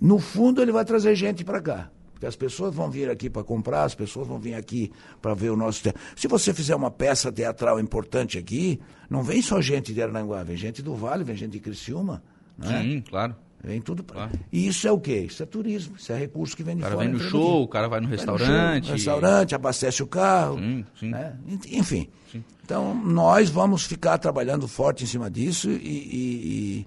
no 0.00 0.20
fundo, 0.20 0.62
ele 0.62 0.72
vai 0.72 0.84
trazer 0.84 1.14
gente 1.16 1.44
para 1.44 1.60
cá. 1.60 1.90
Porque 2.22 2.26
as 2.28 2.36
pessoas 2.36 2.72
vão 2.72 2.88
vir 2.88 3.10
aqui 3.10 3.28
para 3.28 3.42
comprar, 3.42 3.82
as 3.82 3.96
pessoas 3.96 4.28
vão 4.28 4.38
vir 4.38 4.54
aqui 4.54 4.92
para 5.20 5.34
ver 5.34 5.50
o 5.50 5.56
nosso 5.56 5.82
teatro. 5.82 6.00
Se 6.14 6.28
você 6.28 6.54
fizer 6.54 6.76
uma 6.76 6.88
peça 6.88 7.32
teatral 7.32 7.80
importante 7.80 8.38
aqui, 8.38 8.80
não 9.10 9.24
vem 9.24 9.42
só 9.42 9.60
gente 9.60 9.92
de 9.92 10.00
Arnanguá, 10.00 10.44
vem 10.44 10.56
gente 10.56 10.82
do 10.82 10.94
Vale, 10.94 11.24
vem 11.24 11.34
gente 11.34 11.50
de 11.50 11.58
Criciúma. 11.58 12.22
Né? 12.56 12.80
Sim, 12.80 13.00
claro. 13.00 13.34
Vem 13.64 13.80
tudo 13.80 14.04
pra... 14.04 14.28
claro. 14.28 14.38
E 14.52 14.68
isso 14.68 14.86
é 14.86 14.92
o 14.92 15.00
quê? 15.00 15.26
Isso 15.28 15.42
é 15.42 15.46
turismo, 15.46 15.96
isso 15.96 16.12
é 16.12 16.16
recurso 16.16 16.56
que 16.56 16.62
vem 16.62 16.76
de 16.76 16.82
fora. 16.82 16.94
O 16.94 16.98
cara 16.98 17.10
vem 17.10 17.18
no 17.18 17.28
show, 17.28 17.54
aqui. 17.54 17.64
o 17.64 17.68
cara 17.68 17.88
vai 17.88 18.00
no 18.00 18.06
restaurante. 18.08 18.48
Vai 18.48 18.78
no 18.78 18.84
show, 18.84 18.94
restaurante, 18.94 19.54
abastece 19.56 20.02
o 20.04 20.06
carro. 20.06 20.58
Sim, 20.58 20.84
sim. 21.00 21.10
Né? 21.10 21.36
Enfim. 21.72 22.08
Sim. 22.30 22.44
Então, 22.64 22.94
nós 22.94 23.50
vamos 23.50 23.84
ficar 23.84 24.16
trabalhando 24.18 24.68
forte 24.68 25.02
em 25.02 25.08
cima 25.08 25.28
disso 25.28 25.68
e, 25.68 25.74
e, 25.76 26.86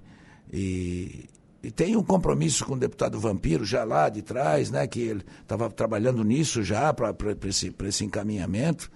e, 0.50 1.24
e 1.62 1.70
tem 1.70 1.96
um 1.96 2.02
compromisso 2.02 2.64
com 2.64 2.74
o 2.74 2.78
deputado 2.78 3.18
Vampiro 3.18 3.64
já 3.64 3.82
lá 3.84 4.08
de 4.08 4.22
trás, 4.22 4.70
né, 4.70 4.86
que 4.86 5.00
ele 5.00 5.24
estava 5.42 5.68
trabalhando 5.70 6.22
nisso 6.22 6.62
já 6.62 6.92
para 6.92 7.14
esse, 7.44 7.74
esse 7.84 8.04
encaminhamento. 8.04 8.90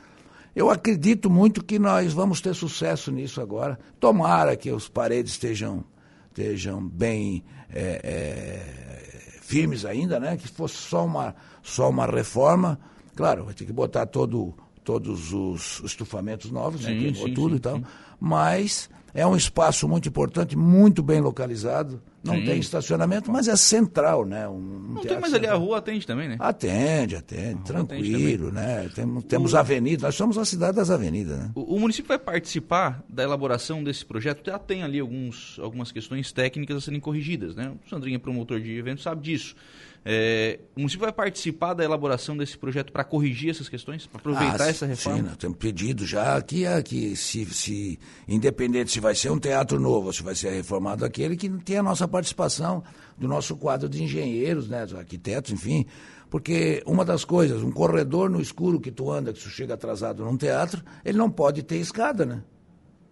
Eu 0.55 0.71
acredito 0.71 1.31
muito 1.31 1.65
que 1.65 1.79
nós 1.79 2.13
vamos 2.13 2.41
ter 2.41 2.55
sucesso 2.55 3.11
nisso 3.11 3.41
agora. 3.41 3.79
Tomara 3.99 4.57
que 4.57 4.71
os 4.71 4.89
paredes 4.89 5.33
estejam, 5.33 5.85
estejam 6.29 6.87
bem 6.87 7.45
é, 7.73 8.01
é, 8.03 9.41
firmes 9.43 9.85
ainda, 9.85 10.19
né? 10.19 10.37
Que 10.37 10.49
fosse 10.49 10.75
só 10.75 11.05
uma, 11.05 11.35
só 11.63 11.89
uma 11.89 12.07
reforma. 12.07 12.79
Claro, 13.15 13.45
vai 13.45 13.55
ter 13.55 13.65
que 13.65 13.73
botar 13.73 14.07
todo, 14.07 14.55
todos 14.83 15.33
os 15.33 15.81
estufamentos 15.85 16.51
novos, 16.51 16.83
sim, 16.83 17.09
né? 17.09 17.15
Sim, 17.15 17.33
tudo 17.33 17.51
sim, 17.51 17.57
e 17.57 17.61
tal. 17.61 17.81
Mas 18.19 18.91
é 19.15 19.27
um 19.27 19.37
espaço 19.37 19.89
muito 19.89 20.09
importante, 20.09 20.57
muito 20.57 21.03
bem 21.03 21.21
localizado. 21.21 22.03
Não 22.23 22.35
Sim. 22.35 22.45
tem 22.45 22.59
estacionamento, 22.59 23.33
mas 23.33 23.49
é 23.49 23.57
central, 23.57 24.27
né? 24.27 24.47
Um, 24.47 24.53
um 24.53 24.95
não 24.95 25.03
tem, 25.03 25.19
mas 25.19 25.33
ali 25.33 25.47
a 25.47 25.55
rua 25.55 25.79
atende 25.79 26.07
também, 26.07 26.29
né? 26.29 26.37
Atende, 26.39 27.17
atende, 27.17 27.63
tranquilo, 27.63 28.49
atende 28.49 28.53
né? 28.53 28.91
Temos, 28.95 29.25
temos 29.25 29.53
o... 29.55 29.57
avenidas, 29.57 30.03
nós 30.03 30.15
somos 30.15 30.37
a 30.37 30.45
cidade 30.45 30.77
das 30.77 30.91
avenidas, 30.91 31.39
né? 31.39 31.51
O, 31.55 31.77
o, 31.77 31.81
município 31.81 32.09
vai 32.09 32.19
participar 32.19 33.03
da 33.09 33.23
elaboração 33.23 33.83
desse 33.83 34.05
projeto, 34.05 34.45
já 34.45 34.59
tem 34.59 34.83
ali 34.83 35.01
alguns, 35.01 35.59
algumas 35.61 35.91
questões 35.91 36.31
técnicas 36.31 36.77
a 36.77 36.81
serem 36.83 37.01
corrigidas, 37.01 37.57
né? 37.57 37.73
O 37.87 37.89
Sandrinha, 37.89 38.19
promotor 38.19 38.61
de 38.61 38.77
eventos, 38.77 39.03
sabe 39.03 39.23
disso. 39.23 39.55
É, 40.03 40.59
o 40.75 40.81
município 40.81 41.05
vai 41.05 41.13
participar 41.13 41.75
da 41.75 41.85
elaboração 41.85 42.35
desse 42.35 42.57
projeto 42.57 42.91
para 42.91 43.05
corrigir 43.05 43.51
essas 43.51 43.69
questões, 43.69 44.07
para 44.07 44.19
aproveitar 44.19 44.65
ah, 44.65 44.69
essa 44.69 44.87
reforma? 44.87 45.19
Sim, 45.19 45.25
nós 45.25 45.37
temos 45.37 45.59
pedido 45.59 46.07
já 46.07 46.41
que, 46.41 46.65
que 46.83 47.15
se, 47.15 47.45
se, 47.47 47.99
independente 48.27 48.91
se 48.91 49.01
vai 49.01 49.15
ser 49.15 49.31
um 49.31 49.39
teatro 49.39 49.79
novo 49.79 50.07
ou 50.07 50.13
se 50.13 50.23
vai 50.23 50.35
ser 50.35 50.51
reformado 50.53 51.05
aquele, 51.05 51.37
que 51.37 51.51
tenha 51.51 51.81
a 51.81 51.83
nossa 51.83 52.09
participação 52.11 52.83
do 53.17 53.29
nosso 53.29 53.57
quadro 53.57 53.89
de 53.89 54.03
engenheiros, 54.03 54.69
né, 54.69 54.87
arquitetos, 54.97 55.53
enfim. 55.53 55.87
Porque 56.29 56.83
uma 56.87 57.05
das 57.05 57.25
coisas, 57.25 57.63
um 57.63 57.73
corredor 57.73 58.31
no 58.31 58.41
escuro 58.41 58.81
que 58.81 58.91
tu 58.91 59.11
anda, 59.11 59.33
que 59.33 59.41
tu 59.41 59.49
chega 59.49 59.75
atrasado 59.75 60.25
num 60.25 60.37
teatro, 60.37 60.83
ele 61.05 61.19
não 61.19 61.31
pode 61.31 61.63
ter 61.63 61.77
escada, 61.77 62.25
né? 62.25 62.43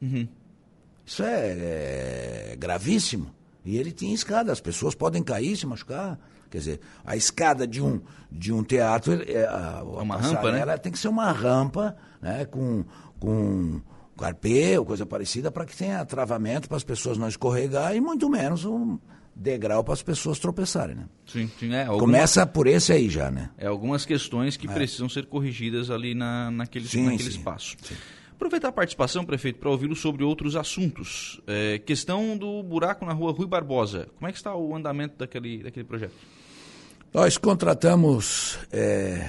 Uhum. 0.00 0.28
Isso 1.05 1.23
é, 1.23 2.52
é 2.52 2.57
gravíssimo. 2.57 3.35
E 3.64 3.76
ele 3.76 3.90
tinha 3.93 4.14
escada, 4.14 4.52
as 4.52 4.61
pessoas 4.61 4.95
podem 4.95 5.23
cair, 5.23 5.57
se 5.57 5.67
machucar. 5.67 6.19
Quer 6.50 6.59
dizer, 6.59 6.81
a 7.05 7.17
escada 7.17 7.67
de 7.67 7.83
um, 7.83 8.00
de 8.31 8.52
um 8.52 8.62
teatro, 8.62 9.23
é, 9.31 9.45
a, 9.45 9.81
a 9.81 9.83
uma 9.83 10.17
rampa, 10.17 10.50
né? 10.52 10.78
tem 10.78 10.90
que 10.93 10.99
ser 10.99 11.09
uma 11.09 11.31
rampa 11.33 11.97
né, 12.23 12.45
com, 12.47 12.85
com 13.21 13.81
carpê 14.19 14.79
ou 14.79 14.85
coisa 14.85 15.07
parecida 15.07 15.51
para 15.51 15.65
que 15.65 15.77
tenha 15.77 16.05
travamento 16.05 16.69
para 16.69 16.77
as 16.77 16.85
pessoas 16.85 17.17
não 17.17 17.29
escorregar 17.29 17.95
e 17.97 18.01
muito 18.01 18.29
menos 18.29 18.65
um 18.65 18.99
degrau 19.35 19.85
para 19.85 19.95
as 19.95 20.03
pessoas 20.03 20.39
tropeçarem, 20.39 20.97
né? 20.97 21.07
Sim, 21.27 21.51
sim 21.59 21.73
é. 21.73 21.83
Alguma, 21.83 22.01
Começa 22.01 22.45
por 22.45 22.67
esse 22.67 22.93
aí 22.93 23.09
já, 23.09 23.31
né? 23.31 23.51
É 23.57 23.67
algumas 23.69 24.05
questões 24.05 24.57
que 24.57 24.69
é. 24.69 24.73
precisam 24.73 25.09
ser 25.09 25.27
corrigidas 25.27 25.91
ali 25.91 26.15
na, 26.15 26.51
naquele, 26.51 26.89
sim, 26.89 27.05
naquele 27.05 27.31
sim, 27.31 27.39
espaço. 27.39 27.77
Sim. 27.83 27.95
Aproveitar 28.33 28.69
a 28.69 28.73
participação, 28.73 29.25
prefeito, 29.25 29.59
para 29.59 29.71
ouvi-lo 29.71 29.97
sobre 29.97 30.23
outros 30.23 30.55
assuntos. 30.55 31.41
É, 31.47 31.79
questão 31.79 32.37
do 32.37 32.63
buraco 32.63 33.05
na 33.05 33.13
rua 33.13 33.33
Rui 33.33 33.47
Barbosa. 33.47 34.09
Como 34.17 34.29
é 34.29 34.33
que 34.33 34.39
está 34.39 34.55
o 34.55 34.75
andamento 34.77 35.17
daquele, 35.19 35.63
daquele 35.63 35.85
projeto? 35.85 36.15
Nós 37.13 37.37
contratamos 37.37 38.59
é, 38.71 39.29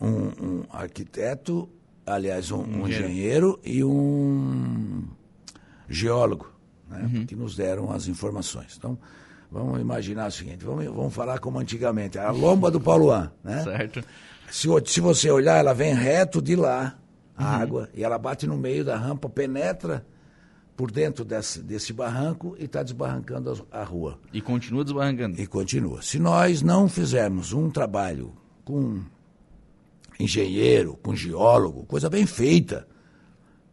um, 0.00 0.08
um, 0.08 0.64
arquiteto, 0.70 1.68
aliás, 2.14 2.50
um, 2.50 2.62
um 2.62 2.88
engenheiro. 2.88 3.58
e 3.64 3.82
um 3.84 5.04
geólogo, 5.88 6.52
né, 6.88 7.08
uhum. 7.12 7.26
que 7.26 7.34
nos 7.34 7.56
deram 7.56 7.90
as 7.90 8.06
informações. 8.06 8.76
Então, 8.78 8.98
vamos 9.50 9.80
imaginar 9.80 10.28
o 10.28 10.30
seguinte, 10.30 10.64
vamos, 10.64 10.84
vamos 10.86 11.14
falar 11.14 11.38
como 11.38 11.58
antigamente, 11.58 12.18
a 12.18 12.30
lomba 12.30 12.70
do 12.70 12.80
Pauloan, 12.80 13.32
né? 13.42 13.62
Certo. 13.64 14.04
Se, 14.50 14.68
se 14.86 15.00
você 15.00 15.30
olhar, 15.30 15.58
ela 15.58 15.72
vem 15.72 15.94
reto 15.94 16.40
de 16.40 16.56
lá, 16.56 16.98
a 17.36 17.42
uhum. 17.42 17.62
água, 17.62 17.88
e 17.94 18.04
ela 18.04 18.18
bate 18.18 18.46
no 18.46 18.56
meio 18.56 18.84
da 18.84 18.96
rampa, 18.96 19.28
penetra 19.28 20.04
por 20.76 20.90
dentro 20.90 21.26
desse, 21.26 21.62
desse 21.62 21.92
barranco 21.92 22.56
e 22.58 22.64
está 22.64 22.82
desbarrancando 22.82 23.66
a, 23.70 23.80
a, 23.80 23.84
rua. 23.84 24.18
E 24.32 24.40
continua 24.40 24.82
desbarrancando. 24.82 25.38
E 25.38 25.46
continua. 25.46 26.00
Se 26.00 26.18
nós 26.18 26.62
não 26.62 26.88
fizermos 26.88 27.52
um 27.52 27.70
trabalho 27.70 28.32
com 28.64 29.02
engenheiro, 30.20 30.98
com 31.02 31.14
geólogo, 31.14 31.84
coisa 31.86 32.08
bem 32.08 32.26
feita, 32.26 32.86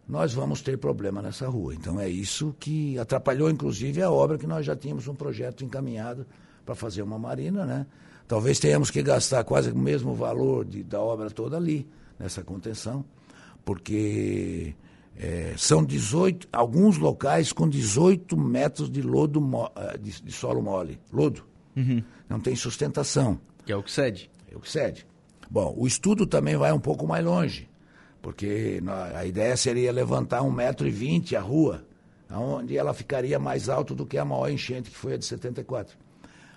nós 0.08 0.34
vamos 0.34 0.62
ter 0.62 0.78
problema 0.78 1.22
nessa 1.22 1.48
rua. 1.48 1.76
Então 1.76 2.00
é 2.00 2.08
isso 2.08 2.56
que 2.60 2.98
atrapalhou, 2.98 3.50
inclusive, 3.50 4.02
a 4.02 4.10
obra 4.10 4.38
que 4.38 4.48
nós 4.48 4.66
já 4.66 4.76
tínhamos 4.76 5.08
um 5.08 5.16
projeto 5.16 5.66
encaminhado 5.66 6.26
para 6.66 6.76
fazer 6.76 7.02
uma 7.02 7.20
marina, 7.20 7.66
né? 7.66 7.86
Talvez 8.28 8.60
tenhamos 8.60 8.92
que 8.92 9.02
gastar 9.02 9.44
quase 9.44 9.72
o 9.72 9.78
mesmo 9.78 10.14
valor 10.14 10.66
de, 10.66 10.84
da 10.84 11.02
obra 11.02 11.30
toda 11.30 11.56
ali, 11.56 11.88
nessa 12.20 12.44
contenção, 12.44 13.06
porque 13.64 14.76
é, 15.16 15.54
são 15.58 15.84
18, 15.84 16.48
alguns 16.52 16.98
locais 16.98 17.54
com 17.54 17.68
18 17.68 18.38
metros 18.38 18.90
de 18.90 19.02
lodo 19.02 19.42
eh, 19.76 19.98
de, 19.98 20.22
de 20.22 20.32
solo 20.32 20.62
mole, 20.62 21.00
lodo. 21.12 21.44
Uhum. 21.76 22.04
Não 22.30 22.40
tem 22.40 22.56
sustentação. 22.56 23.40
Que 23.66 23.72
é 23.72 23.76
o 23.76 23.84
que 23.84 23.92
cede. 23.92 24.30
É 24.52 24.56
o 24.56 24.60
que 24.60 24.70
cede. 24.70 25.08
Bom, 25.50 25.74
o 25.78 25.88
estudo 25.88 26.26
também 26.26 26.58
vai 26.58 26.72
um 26.72 26.80
pouco 26.80 27.08
mais 27.08 27.24
longe, 27.24 27.70
porque 28.22 28.82
a 29.16 29.26
ideia 29.26 29.56
seria 29.56 29.92
levantar 29.92 30.42
1,20m 30.42 31.38
a 31.38 31.42
rua, 31.42 31.84
onde 32.30 32.78
ela 32.78 32.94
ficaria 32.94 33.40
mais 33.40 33.70
alto 33.70 33.96
do 33.96 34.06
que 34.06 34.18
a 34.18 34.26
maior 34.26 34.50
enchente, 34.50 34.92
que 34.92 34.98
foi 34.98 35.14
a 35.14 35.18
de 35.18 35.26
74. 35.26 35.98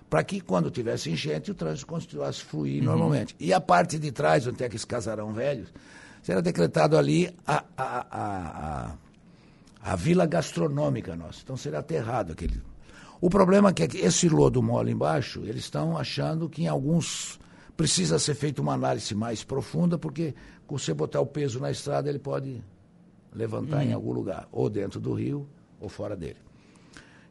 Para 0.09 0.25
que 0.25 0.41
quando 0.41 0.73
tivesse 0.73 1.09
enchente, 1.09 1.53
o 1.53 1.55
trânsito 1.55 1.87
continuasse 1.87 2.43
a 2.43 2.45
fluir 2.45 2.81
uhum. 2.81 2.89
normalmente. 2.89 3.37
E 3.39 3.53
a 3.53 3.61
parte 3.61 3.97
de 3.97 4.11
trás, 4.11 4.45
onde 4.45 4.57
tem 4.57 4.67
aqueles 4.67 4.85
casarão 4.85 5.33
velhos, 5.33 5.73
será 6.21 6.41
decretado 6.41 6.99
ali 6.99 7.33
a, 7.47 7.65
a, 7.77 8.07
a, 8.11 8.91
a, 8.91 9.93
a 9.93 9.97
vila 9.97 10.27
gastronômica 10.27 11.15
nossa. 11.15 11.41
Então 11.45 11.57
será 11.57 11.79
aterrado 11.79 12.33
aquele. 12.33 12.61
O 13.21 13.31
problema 13.31 13.69
é 13.69 13.73
que 13.73 13.99
esse 13.99 14.29
lodo 14.29 14.61
mole 14.61 14.91
embaixo, 14.91 15.43
eles 15.45 15.65
estão 15.65 15.97
achando 15.97 16.49
que 16.49 16.65
em 16.65 16.69
alguns 16.69 17.39
precisa 17.81 18.19
ser 18.19 18.35
feita 18.35 18.61
uma 18.61 18.75
análise 18.75 19.15
mais 19.15 19.43
profunda, 19.43 19.97
porque 19.97 20.35
se 20.35 20.35
você 20.69 20.93
botar 20.93 21.19
o 21.23 21.27
peso 21.27 21.59
na 21.59 21.71
estrada, 21.71 22.11
ele 22.11 22.19
pode 22.19 22.63
levantar 23.35 23.79
hum. 23.79 23.89
em 23.89 23.93
algum 23.95 24.13
lugar, 24.13 24.47
ou 24.53 24.69
dentro 24.69 25.01
do 25.01 25.15
rio, 25.15 25.49
ou 25.81 25.89
fora 25.89 26.15
dele. 26.15 26.37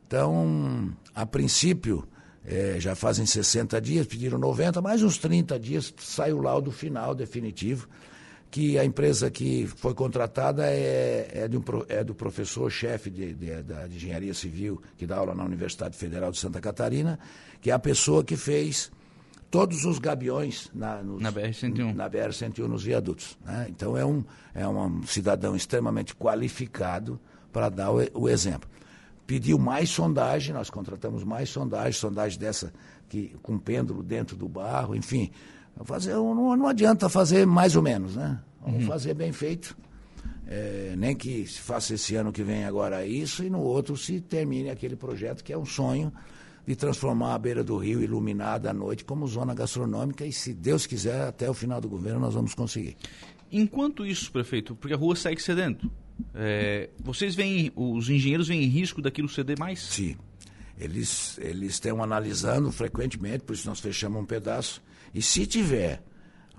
Então, 0.08 0.92
a 1.14 1.24
princípio, 1.24 2.04
é, 2.44 2.78
já 2.80 2.96
fazem 2.96 3.28
60 3.28 3.80
dias, 3.80 4.08
pediram 4.08 4.40
90, 4.40 4.82
mais 4.82 5.04
uns 5.04 5.20
30 5.20 5.60
dias 5.60 5.94
sai 6.00 6.34
o 6.34 6.42
laudo 6.42 6.72
final 6.72 7.14
definitivo 7.14 7.88
que 8.50 8.80
a 8.80 8.84
empresa 8.84 9.30
que 9.30 9.68
foi 9.68 9.94
contratada 9.94 10.66
é, 10.66 11.30
é, 11.32 11.50
um, 11.56 11.64
é 11.88 12.04
do 12.04 12.16
professor-chefe 12.16 13.12
de, 13.12 13.36
de, 13.36 13.62
de, 13.62 13.96
engenharia 13.96 14.34
civil, 14.34 14.82
que 14.98 15.06
dá 15.06 15.18
aula 15.18 15.36
na 15.36 15.44
Universidade 15.44 15.96
Federal 15.96 16.32
de 16.32 16.40
Santa 16.40 16.60
Catarina, 16.60 17.20
que 17.62 17.70
é 17.70 17.74
a 17.76 17.78
pessoa 17.78 18.24
que 18.24 18.36
fez 18.36 18.90
todos 19.50 19.86
os 19.86 20.00
gabiões 20.00 20.70
na, 20.74 21.02
na 21.04 21.32
BR-101 21.32 21.94
na 21.94 22.10
BR-101 22.10 22.68
nos 22.68 22.84
viadutos. 22.84 23.38
Né? 23.46 23.68
Então 23.70 23.98
é 23.98 24.06
um, 24.06 24.24
é 24.54 24.68
um 24.68 25.04
cidadão 25.04 25.56
extremamente 25.56 26.16
qualificado 26.16 27.20
para 27.52 27.70
dar 27.70 27.92
o, 27.92 28.00
o, 28.14 28.30
exemplo. 28.30 28.70
Pediu 29.26 29.58
mais 29.58 29.90
sondagem, 29.90 30.54
nós 30.54 30.70
contratamos 30.70 31.24
mais 31.24 31.50
sondagem, 31.50 31.94
sondagem 31.94 32.40
dessa 32.40 32.74
que, 33.08 33.36
com 33.42 33.58
pêndulo 33.58 34.04
dentro 34.04 34.36
do 34.36 34.48
barro, 34.48 34.96
enfim 34.96 35.32
Fazer, 35.84 36.14
não, 36.14 36.58
não 36.58 36.68
adianta 36.68 37.08
fazer 37.08 37.46
mais 37.46 37.76
ou 37.76 37.82
menos, 37.82 38.16
né? 38.16 38.40
Vamos 38.62 38.82
uhum. 38.82 38.88
fazer 38.88 39.14
bem 39.14 39.32
feito. 39.32 39.78
É, 40.46 40.94
nem 40.98 41.16
que 41.16 41.48
se 41.48 41.60
faça 41.60 41.94
esse 41.94 42.16
ano 42.16 42.32
que 42.32 42.44
vem 42.44 42.66
agora 42.66 43.06
isso 43.06 43.44
e 43.44 43.50
no 43.50 43.60
outro 43.60 43.96
se 43.96 44.20
termine 44.20 44.70
aquele 44.70 44.96
projeto 44.96 45.44
que 45.44 45.54
é 45.54 45.58
um 45.58 45.66
sonho 45.66 46.12
de 46.70 46.76
transformar 46.76 47.34
a 47.34 47.40
beira 47.40 47.64
do 47.64 47.78
rio 47.78 48.00
iluminada 48.00 48.70
à 48.70 48.74
noite 48.76 49.04
como 49.04 49.26
zona 49.26 49.56
gastronômica 49.56 50.24
e 50.24 50.32
se 50.32 50.54
Deus 50.54 50.86
quiser 50.86 51.24
até 51.24 51.50
o 51.50 51.54
final 51.56 51.82
do 51.82 51.90
governo 51.90 52.20
nós 52.20 52.36
vamos 52.36 52.54
conseguir. 52.54 52.96
Enquanto 53.52 54.06
isso, 54.06 54.32
prefeito, 54.32 54.76
porque 54.76 54.94
a 54.94 54.98
rua 54.98 55.16
segue 55.16 55.42
cedendo, 55.42 55.92
é, 56.32 56.92
vocês 57.00 57.34
veem, 57.34 57.72
os 57.76 58.08
engenheiros 58.08 58.50
veem 58.50 58.68
risco 58.68 59.02
daquilo 59.02 59.28
ceder 59.28 59.58
mais? 59.58 59.80
Sim. 59.82 60.16
Eles, 60.78 61.40
eles 61.40 61.72
estão 61.72 62.04
analisando 62.04 62.72
frequentemente, 62.72 63.44
por 63.44 63.54
isso 63.54 63.68
nós 63.68 63.80
fechamos 63.80 64.22
um 64.22 64.26
pedaço. 64.26 64.80
E 65.12 65.24
se 65.24 65.48
tiver 65.48 66.04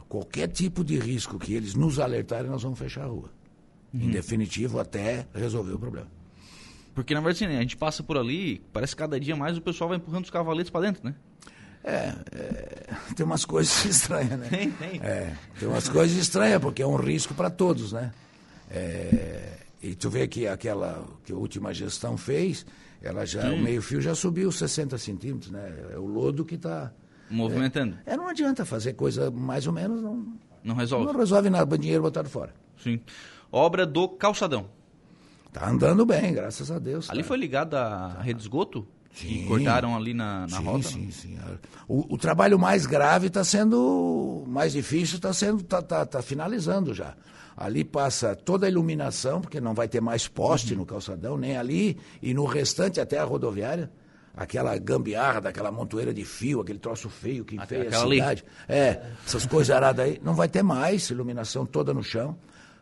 qualquer 0.08 0.48
tipo 0.48 0.82
de 0.82 0.98
risco 0.98 1.38
que 1.38 1.54
eles 1.54 1.76
nos 1.76 2.00
alertarem, 2.00 2.50
nós 2.50 2.64
vamos 2.64 2.80
fechar 2.80 3.04
a 3.04 3.06
rua. 3.06 3.30
Uhum. 3.94 4.00
Em 4.00 4.10
definitivo, 4.10 4.80
até 4.80 5.28
resolver 5.32 5.74
o 5.74 5.78
problema. 5.78 6.10
Porque, 7.00 7.14
na 7.14 7.20
verdade, 7.20 7.44
assim, 7.44 7.56
a 7.56 7.60
gente 7.60 7.76
passa 7.78 8.02
por 8.02 8.18
ali, 8.18 8.60
parece 8.72 8.94
que 8.94 8.98
cada 9.00 9.18
dia 9.18 9.34
mais 9.34 9.56
o 9.56 9.62
pessoal 9.62 9.88
vai 9.88 9.96
empurrando 9.96 10.24
os 10.24 10.30
cavaletes 10.30 10.70
para 10.70 10.82
dentro, 10.82 11.02
né? 11.02 11.14
É, 11.82 12.14
é, 12.30 13.14
tem 13.16 13.24
umas 13.24 13.46
coisas 13.46 13.84
estranhas, 13.86 14.38
né? 14.38 14.46
Tem, 14.50 14.70
tem. 14.70 15.00
É, 15.02 15.34
tem 15.58 15.66
umas 15.66 15.88
coisas 15.88 16.16
estranhas, 16.18 16.60
porque 16.60 16.82
é 16.82 16.86
um 16.86 16.96
risco 16.96 17.32
para 17.32 17.48
todos, 17.48 17.92
né? 17.92 18.12
É, 18.70 19.60
e 19.82 19.94
tu 19.94 20.10
vê 20.10 20.28
que 20.28 20.46
aquela 20.46 21.02
que 21.24 21.32
a 21.32 21.36
última 21.36 21.72
gestão 21.72 22.18
fez, 22.18 22.66
ela 23.00 23.24
já, 23.24 23.42
Sim. 23.42 23.58
o 23.58 23.62
meio-fio 23.62 24.00
já 24.02 24.14
subiu 24.14 24.52
60 24.52 24.98
centímetros, 24.98 25.50
né? 25.50 25.72
É 25.92 25.98
o 25.98 26.04
lodo 26.04 26.44
que 26.44 26.56
está. 26.56 26.92
Movimentando. 27.30 27.96
É, 28.04 28.12
é, 28.12 28.16
não 28.16 28.28
adianta 28.28 28.66
fazer 28.66 28.92
coisa 28.92 29.30
mais 29.30 29.66
ou 29.66 29.72
menos, 29.72 30.02
não. 30.02 30.34
Não 30.62 30.74
resolve. 30.74 31.06
Não 31.06 31.18
resolve 31.18 31.48
nada, 31.48 31.78
dinheiro 31.78 32.02
botado 32.02 32.28
fora. 32.28 32.52
Sim. 32.76 33.00
Obra 33.50 33.86
do 33.86 34.06
calçadão. 34.06 34.68
Tá 35.52 35.68
andando 35.68 36.06
bem, 36.06 36.32
graças 36.32 36.70
a 36.70 36.78
Deus. 36.78 37.10
Ali 37.10 37.22
foi 37.22 37.36
ligada 37.36 37.80
a 37.80 38.22
rede 38.22 38.38
de 38.38 38.44
esgoto? 38.44 38.86
Sim. 39.12 39.44
cortaram 39.46 39.96
ali 39.96 40.14
na, 40.14 40.46
na 40.46 40.58
sim, 40.58 40.64
rota? 40.64 40.88
Sim, 40.88 41.10
sim. 41.10 41.38
O, 41.88 42.14
o 42.14 42.18
trabalho 42.18 42.58
mais 42.58 42.86
grave 42.86 43.26
está 43.26 43.42
sendo, 43.42 44.44
mais 44.46 44.72
difícil 44.72 45.16
está 45.16 45.32
sendo, 45.32 45.60
está 45.60 45.82
tá, 45.82 46.06
tá 46.06 46.22
finalizando 46.22 46.94
já. 46.94 47.14
Ali 47.56 47.84
passa 47.84 48.34
toda 48.34 48.66
a 48.66 48.70
iluminação, 48.70 49.40
porque 49.40 49.60
não 49.60 49.74
vai 49.74 49.88
ter 49.88 50.00
mais 50.00 50.28
poste 50.28 50.72
uhum. 50.72 50.80
no 50.80 50.86
calçadão, 50.86 51.36
nem 51.36 51.56
ali, 51.56 51.98
e 52.22 52.32
no 52.32 52.44
restante 52.44 53.00
até 53.00 53.18
a 53.18 53.24
rodoviária. 53.24 53.90
Aquela 54.34 54.78
gambiarra 54.78 55.40
daquela 55.40 55.72
montoeira 55.72 56.14
de 56.14 56.24
fio, 56.24 56.60
aquele 56.60 56.78
troço 56.78 57.10
feio 57.10 57.44
que 57.44 57.56
enfeia 57.56 57.88
a 57.88 57.92
cidade. 57.92 58.44
É, 58.68 59.02
essas 59.26 59.44
coisas 59.44 59.74
aradas 59.74 60.06
aí. 60.06 60.20
Não 60.22 60.34
vai 60.34 60.48
ter 60.48 60.62
mais 60.62 61.10
iluminação 61.10 61.66
toda 61.66 61.92
no 61.92 62.02
chão. 62.02 62.38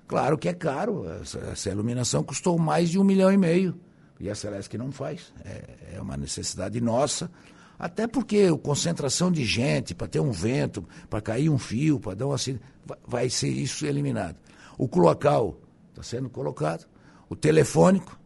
Claro 0.09 0.38
que 0.38 0.49
é 0.49 0.55
caro. 0.55 1.05
Essa, 1.53 1.71
iluminação 1.71 2.25
custou 2.25 2.59
mais 2.59 2.88
de 2.88 2.99
um 2.99 3.05
milhão 3.05 3.31
e 3.31 3.37
meio. 3.37 3.79
E 4.19 4.29
a 4.29 4.35
Celeste 4.35 4.77
não 4.79 4.91
faz. 4.91 5.33
É, 5.45 5.97
é 5.97 6.00
uma 6.00 6.17
necessidade 6.17 6.81
nossa. 6.81 7.31
Até 7.79 8.09
porque 8.09 8.50
a 8.53 8.59
concentração 8.59 9.31
de 9.31 9.45
gente, 9.45 9.95
para 9.95 10.09
ter 10.09 10.19
um 10.19 10.33
vento, 10.33 10.88
para 11.09 11.21
cair 11.21 11.50
um 11.50 11.59
fio, 11.59 12.00
para 12.00 12.15
dar 12.15 12.27
um 12.27 12.33
acidente, 12.33 12.65
vai 13.07 13.31
ser 13.31 13.50
isso 13.50 13.87
eliminado. 13.87 14.37
O 14.77 14.88
cloacal 14.88 15.61
está 15.91 16.03
sendo 16.03 16.29
colocado. 16.31 16.88
O 17.29 17.37
telefônico, 17.37 18.19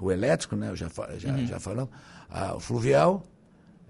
o 0.00 0.10
elétrico, 0.10 0.56
né? 0.56 0.74
Já, 0.74 0.88
já, 1.16 1.30
uhum. 1.30 1.46
já 1.46 1.60
falamos. 1.60 1.94
O 2.56 2.60
fluvial. 2.60 3.22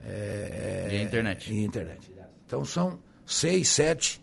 É, 0.05 0.89
e 0.93 0.97
a 0.99 1.03
internet. 1.03 1.53
E 1.53 1.59
a 1.59 1.62
internet. 1.62 2.12
Então 2.47 2.65
são 2.65 2.99
seis, 3.25 3.69
sete 3.69 4.22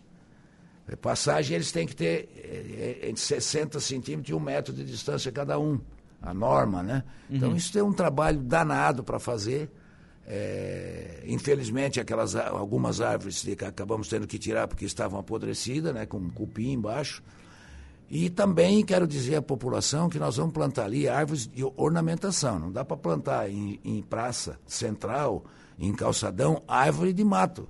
passagens, 0.96 1.54
eles 1.54 1.72
têm 1.72 1.86
que 1.86 1.94
ter 1.94 2.28
é, 2.36 3.08
entre 3.08 3.20
60 3.20 3.78
centímetros 3.80 4.30
e 4.30 4.34
um 4.34 4.40
metro 4.40 4.72
de 4.72 4.84
distância 4.84 5.30
cada 5.30 5.58
um 5.58 5.80
a 6.20 6.34
norma, 6.34 6.82
né? 6.82 7.04
Então 7.30 7.50
uhum. 7.50 7.56
isso 7.56 7.72
tem 7.72 7.82
um 7.82 7.92
trabalho 7.92 8.40
danado 8.40 9.02
para 9.02 9.18
fazer. 9.18 9.70
É, 10.32 11.24
infelizmente 11.26 11.98
aquelas 11.98 12.36
algumas 12.36 13.00
árvores 13.00 13.42
que 13.42 13.64
acabamos 13.64 14.06
tendo 14.08 14.28
que 14.28 14.38
tirar 14.38 14.68
porque 14.68 14.84
estavam 14.84 15.18
apodrecidas, 15.18 15.92
né, 15.92 16.06
com 16.06 16.30
cupim 16.30 16.72
embaixo. 16.72 17.22
E 18.08 18.28
também 18.28 18.84
quero 18.84 19.06
dizer 19.06 19.36
à 19.36 19.42
população 19.42 20.08
que 20.08 20.18
nós 20.18 20.36
vamos 20.36 20.52
plantar 20.52 20.84
ali 20.84 21.08
árvores 21.08 21.46
de 21.46 21.64
ornamentação. 21.76 22.58
Não 22.58 22.72
dá 22.72 22.84
para 22.84 22.96
plantar 22.96 23.48
em, 23.48 23.80
em 23.84 24.02
praça 24.02 24.58
central, 24.66 25.44
em 25.78 25.92
calçadão, 25.92 26.62
árvore 26.66 27.12
de 27.12 27.24
mato 27.24 27.68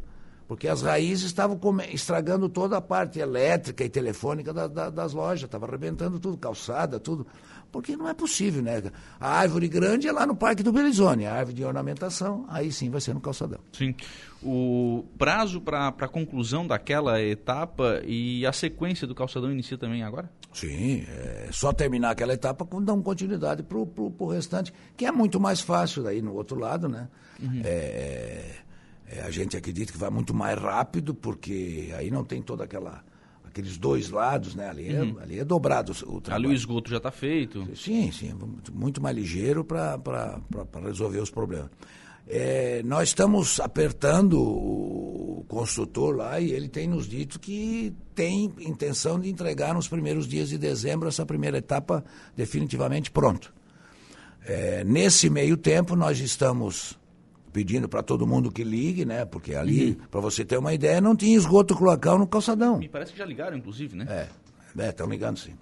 porque 0.50 0.66
as 0.66 0.82
raízes 0.82 1.26
estavam 1.26 1.60
estragando 1.92 2.48
toda 2.48 2.76
a 2.76 2.80
parte 2.80 3.20
elétrica 3.20 3.84
e 3.84 3.88
telefônica 3.88 4.52
da, 4.52 4.66
da, 4.66 4.90
das 4.90 5.12
lojas, 5.12 5.44
estava 5.44 5.64
arrebentando 5.64 6.18
tudo, 6.18 6.36
calçada, 6.36 6.98
tudo. 6.98 7.24
Porque 7.70 7.96
não 7.96 8.08
é 8.08 8.14
possível, 8.14 8.60
né? 8.60 8.82
A 9.20 9.30
árvore 9.30 9.68
grande 9.68 10.08
é 10.08 10.12
lá 10.12 10.26
no 10.26 10.34
Parque 10.34 10.64
do 10.64 10.72
Belizone, 10.72 11.24
a 11.24 11.34
árvore 11.34 11.54
de 11.54 11.64
ornamentação, 11.64 12.46
aí 12.48 12.72
sim 12.72 12.90
vai 12.90 13.00
ser 13.00 13.14
no 13.14 13.20
calçadão. 13.20 13.60
Sim. 13.72 13.94
O 14.42 15.04
prazo 15.16 15.60
para 15.60 15.86
a 15.86 16.08
conclusão 16.08 16.66
daquela 16.66 17.22
etapa 17.22 18.02
e 18.04 18.44
a 18.44 18.52
sequência 18.52 19.06
do 19.06 19.14
calçadão 19.14 19.52
inicia 19.52 19.78
também 19.78 20.02
agora? 20.02 20.28
Sim, 20.52 21.04
é 21.06 21.48
só 21.52 21.72
terminar 21.72 22.10
aquela 22.10 22.32
etapa 22.32 22.66
com 22.66 22.82
dar 22.82 22.96
continuidade 22.96 23.62
para 23.62 23.78
o 23.78 24.26
restante, 24.26 24.72
que 24.96 25.06
é 25.06 25.12
muito 25.12 25.38
mais 25.38 25.60
fácil 25.60 26.02
daí 26.02 26.20
no 26.20 26.34
outro 26.34 26.58
lado, 26.58 26.88
né? 26.88 27.06
Uhum. 27.40 27.62
É, 27.64 28.56
é, 29.10 29.22
a 29.22 29.30
gente 29.30 29.56
acredita 29.56 29.92
que 29.92 29.98
vai 29.98 30.08
muito 30.08 30.32
mais 30.32 30.56
rápido, 30.56 31.12
porque 31.12 31.92
aí 31.96 32.10
não 32.10 32.22
tem 32.24 32.40
toda 32.40 32.62
aquela 32.62 33.02
aqueles 33.44 33.76
dois 33.76 34.10
lados, 34.10 34.54
né? 34.54 34.68
Ali, 34.68 34.94
é, 34.94 35.02
uhum. 35.02 35.16
ali 35.20 35.40
é 35.40 35.44
dobrado 35.44 35.90
o 35.90 36.20
trabalho. 36.20 36.46
Ali 36.46 36.54
o 36.54 36.56
esgoto 36.56 36.88
já 36.88 36.98
está 36.98 37.10
feito. 37.10 37.66
Sim, 37.74 38.12
sim, 38.12 38.32
muito 38.72 39.02
mais 39.02 39.16
ligeiro 39.16 39.64
para 39.64 40.40
resolver 40.84 41.18
os 41.18 41.30
problemas. 41.30 41.68
É, 42.28 42.80
nós 42.84 43.08
estamos 43.08 43.58
apertando 43.58 44.40
o 44.40 45.44
construtor 45.48 46.14
lá 46.14 46.38
e 46.38 46.52
ele 46.52 46.68
tem 46.68 46.86
nos 46.86 47.08
dito 47.08 47.40
que 47.40 47.92
tem 48.14 48.54
intenção 48.60 49.18
de 49.18 49.28
entregar 49.28 49.74
nos 49.74 49.88
primeiros 49.88 50.28
dias 50.28 50.50
de 50.50 50.56
dezembro 50.56 51.08
essa 51.08 51.26
primeira 51.26 51.58
etapa 51.58 52.04
definitivamente 52.36 53.10
pronto. 53.10 53.52
É, 54.46 54.84
nesse 54.84 55.28
meio 55.28 55.56
tempo 55.56 55.96
nós 55.96 56.20
estamos 56.20 56.99
pedindo 57.52 57.88
para 57.88 58.02
todo 58.02 58.26
mundo 58.26 58.50
que 58.50 58.64
ligue, 58.64 59.04
né? 59.04 59.24
Porque 59.24 59.54
ali, 59.54 59.90
uhum. 59.90 60.06
para 60.10 60.20
você 60.20 60.44
ter 60.44 60.58
uma 60.58 60.72
ideia, 60.72 61.00
não 61.00 61.16
tinha 61.16 61.36
esgoto 61.36 61.74
cloacal 61.74 62.18
no 62.18 62.26
calçadão. 62.26 62.78
Me 62.78 62.88
parece 62.88 63.12
que 63.12 63.18
já 63.18 63.24
ligaram, 63.24 63.56
inclusive, 63.56 63.96
né? 63.96 64.06
É, 64.08 64.88
estão 64.88 65.06
é, 65.06 65.10
ligando 65.10 65.38
sim. 65.38 65.54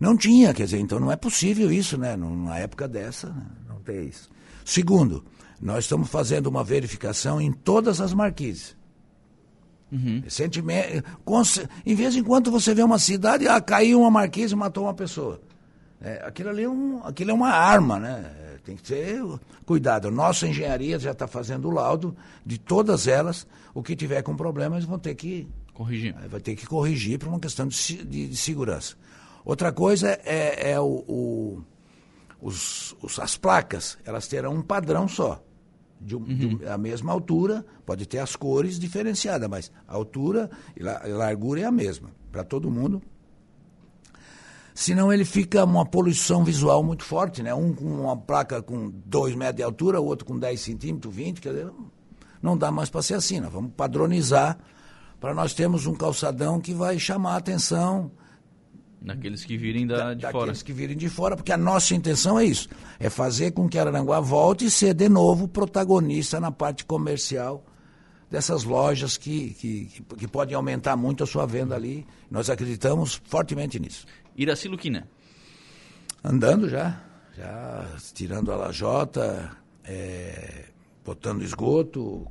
Não 0.00 0.16
tinha, 0.16 0.52
quer 0.52 0.64
dizer, 0.64 0.78
então 0.78 0.98
não 0.98 1.10
é 1.10 1.16
possível 1.16 1.70
isso, 1.72 1.96
né? 1.96 2.16
Numa 2.16 2.58
época 2.58 2.88
dessa, 2.88 3.28
né? 3.28 3.46
não 3.68 3.80
tem 3.80 4.06
isso. 4.06 4.28
Segundo, 4.64 5.24
nós 5.60 5.84
estamos 5.84 6.08
fazendo 6.08 6.46
uma 6.46 6.62
verificação 6.62 7.40
em 7.40 7.52
todas 7.52 8.00
as 8.00 8.12
marquises. 8.12 8.76
Uhum. 9.90 10.20
Recentemente, 10.22 11.02
em 11.86 11.94
vez 11.94 12.14
em 12.14 12.22
quando 12.22 12.50
você 12.50 12.74
vê 12.74 12.82
uma 12.82 12.98
cidade, 12.98 13.48
ah, 13.48 13.60
caiu 13.60 14.00
uma 14.00 14.10
marquise 14.10 14.52
e 14.52 14.56
matou 14.56 14.84
uma 14.84 14.94
pessoa. 14.94 15.40
É, 16.00 16.22
aquilo 16.24 16.50
ali 16.50 16.62
é, 16.62 16.68
um, 16.68 17.00
aquilo 17.04 17.30
é 17.30 17.34
uma 17.34 17.50
arma, 17.50 17.98
né? 17.98 18.30
Tem 18.64 18.76
que 18.76 18.82
ter 18.82 19.22
cuidado. 19.64 20.10
Nossa 20.10 20.46
engenharia 20.46 20.98
já 20.98 21.12
está 21.12 21.26
fazendo 21.26 21.68
o 21.68 21.70
laudo 21.70 22.16
de 22.44 22.58
todas 22.58 23.06
elas. 23.06 23.46
O 23.74 23.82
que 23.82 23.96
tiver 23.96 24.22
com 24.22 24.36
problema, 24.36 24.76
eles 24.76 24.86
vão 24.86 24.98
ter 24.98 25.14
que 25.14 25.48
corrigir. 25.72 26.14
Vai 26.28 26.40
ter 26.40 26.54
que 26.56 26.66
corrigir 26.66 27.18
por 27.18 27.28
uma 27.28 27.40
questão 27.40 27.66
de, 27.66 28.04
de, 28.04 28.28
de 28.28 28.36
segurança. 28.36 28.96
Outra 29.44 29.72
coisa 29.72 30.08
é, 30.24 30.72
é 30.72 30.80
o, 30.80 31.04
o 31.06 31.62
os, 32.40 32.94
os, 33.02 33.18
as 33.18 33.36
placas, 33.36 33.98
elas 34.04 34.28
terão 34.28 34.54
um 34.54 34.62
padrão 34.62 35.08
só. 35.08 35.42
De, 36.00 36.14
um, 36.14 36.20
uhum. 36.20 36.58
de, 36.58 36.66
a 36.68 36.78
mesma 36.78 37.12
altura, 37.12 37.66
pode 37.84 38.06
ter 38.06 38.18
as 38.18 38.36
cores 38.36 38.78
diferenciadas, 38.78 39.48
mas 39.48 39.72
a 39.86 39.94
altura 39.94 40.48
e 40.76 40.86
a 40.86 41.16
largura 41.16 41.62
é 41.62 41.64
a 41.64 41.72
mesma 41.72 42.10
para 42.30 42.44
todo 42.44 42.70
mundo 42.70 43.02
senão 44.78 45.12
ele 45.12 45.24
fica 45.24 45.64
uma 45.64 45.84
poluição 45.84 46.44
visual 46.44 46.84
muito 46.84 47.02
forte, 47.02 47.42
né? 47.42 47.52
Um 47.52 47.74
com 47.74 47.84
uma 47.84 48.16
placa 48.16 48.62
com 48.62 48.92
2 49.06 49.34
metros 49.34 49.56
de 49.56 49.62
altura, 49.64 50.00
o 50.00 50.04
outro 50.04 50.24
com 50.24 50.38
10 50.38 50.60
centímetros, 50.60 51.12
20, 51.12 51.40
quer 51.40 51.48
dizer, 51.48 51.68
não 52.40 52.56
dá 52.56 52.70
mais 52.70 52.88
para 52.88 53.02
ser 53.02 53.14
assim, 53.14 53.40
nós 53.40 53.52
vamos 53.52 53.72
padronizar 53.76 54.56
para 55.18 55.34
nós 55.34 55.52
termos 55.52 55.84
um 55.84 55.96
calçadão 55.96 56.60
que 56.60 56.72
vai 56.72 56.96
chamar 56.96 57.32
a 57.32 57.36
atenção 57.38 58.08
daqueles 59.02 59.44
que 59.44 59.56
virem 59.56 59.84
da, 59.84 60.14
de 60.14 60.22
da, 60.22 60.30
fora. 60.30 60.46
Daqueles 60.46 60.62
que 60.62 60.72
virem 60.72 60.96
de 60.96 61.08
fora, 61.08 61.34
porque 61.34 61.50
a 61.50 61.56
nossa 61.56 61.92
intenção 61.96 62.38
é 62.38 62.44
isso, 62.44 62.68
é 63.00 63.10
fazer 63.10 63.50
com 63.50 63.68
que 63.68 63.80
Araranguá 63.80 64.20
volte 64.20 64.66
e 64.66 64.70
ser 64.70 64.94
de 64.94 65.08
novo 65.08 65.48
protagonista 65.48 66.38
na 66.38 66.52
parte 66.52 66.84
comercial 66.84 67.64
dessas 68.30 68.64
lojas 68.64 69.16
que, 69.16 69.50
que, 69.54 70.02
que 70.16 70.28
podem 70.28 70.54
aumentar 70.54 70.96
muito 70.96 71.24
a 71.24 71.26
sua 71.26 71.46
venda 71.46 71.74
ali. 71.74 72.06
Nós 72.30 72.50
acreditamos 72.50 73.20
fortemente 73.24 73.78
nisso. 73.78 74.06
Iraci 74.36 74.68
Luquina. 74.68 75.08
Andando 76.22 76.68
já, 76.68 77.00
já 77.36 77.86
tirando 78.14 78.52
a 78.52 78.56
lajota, 78.56 79.50
é, 79.84 80.66
botando 81.04 81.42
esgoto, 81.42 82.26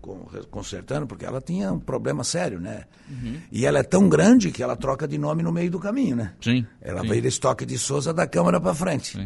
consertando, 0.52 1.08
porque 1.08 1.26
ela 1.26 1.42
tinha 1.42 1.74
um 1.74 1.80
problema 1.80 2.24
sério, 2.24 2.60
né? 2.60 2.84
Uhum. 3.10 3.38
E 3.52 3.66
ela 3.66 3.80
é 3.80 3.84
tão 3.84 4.08
grande 4.08 4.52
que 4.52 4.62
ela 4.62 4.76
troca 4.76 5.08
de 5.08 5.18
nome 5.18 5.42
no 5.42 5.52
meio 5.52 5.72
do 5.72 5.80
caminho, 5.80 6.16
né? 6.16 6.34
Sim. 6.40 6.66
Ela 6.80 7.02
sim. 7.02 7.08
veio 7.08 7.22
da 7.24 7.28
Estoque 7.28 7.66
de 7.66 7.78
Souza 7.78 8.14
da 8.14 8.28
Câmara 8.28 8.62
para 8.62 8.76
frente. 8.76 9.18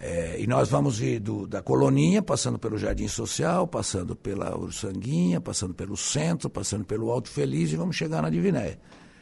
É, 0.00 0.40
e 0.40 0.46
nós 0.46 0.68
vamos 0.68 1.00
ir 1.00 1.18
do, 1.18 1.44
da 1.46 1.60
Coloninha, 1.60 2.22
passando 2.22 2.56
pelo 2.56 2.78
Jardim 2.78 3.08
Social, 3.08 3.66
passando 3.66 4.14
pela 4.14 4.56
Ursanguinha, 4.56 5.40
passando 5.40 5.74
pelo 5.74 5.96
centro, 5.96 6.48
passando 6.48 6.84
pelo 6.84 7.10
Alto 7.10 7.28
Feliz 7.28 7.72
e 7.72 7.76
vamos 7.76 7.96
chegar 7.96 8.22
na 8.22 8.30
Divinéia. 8.30 8.78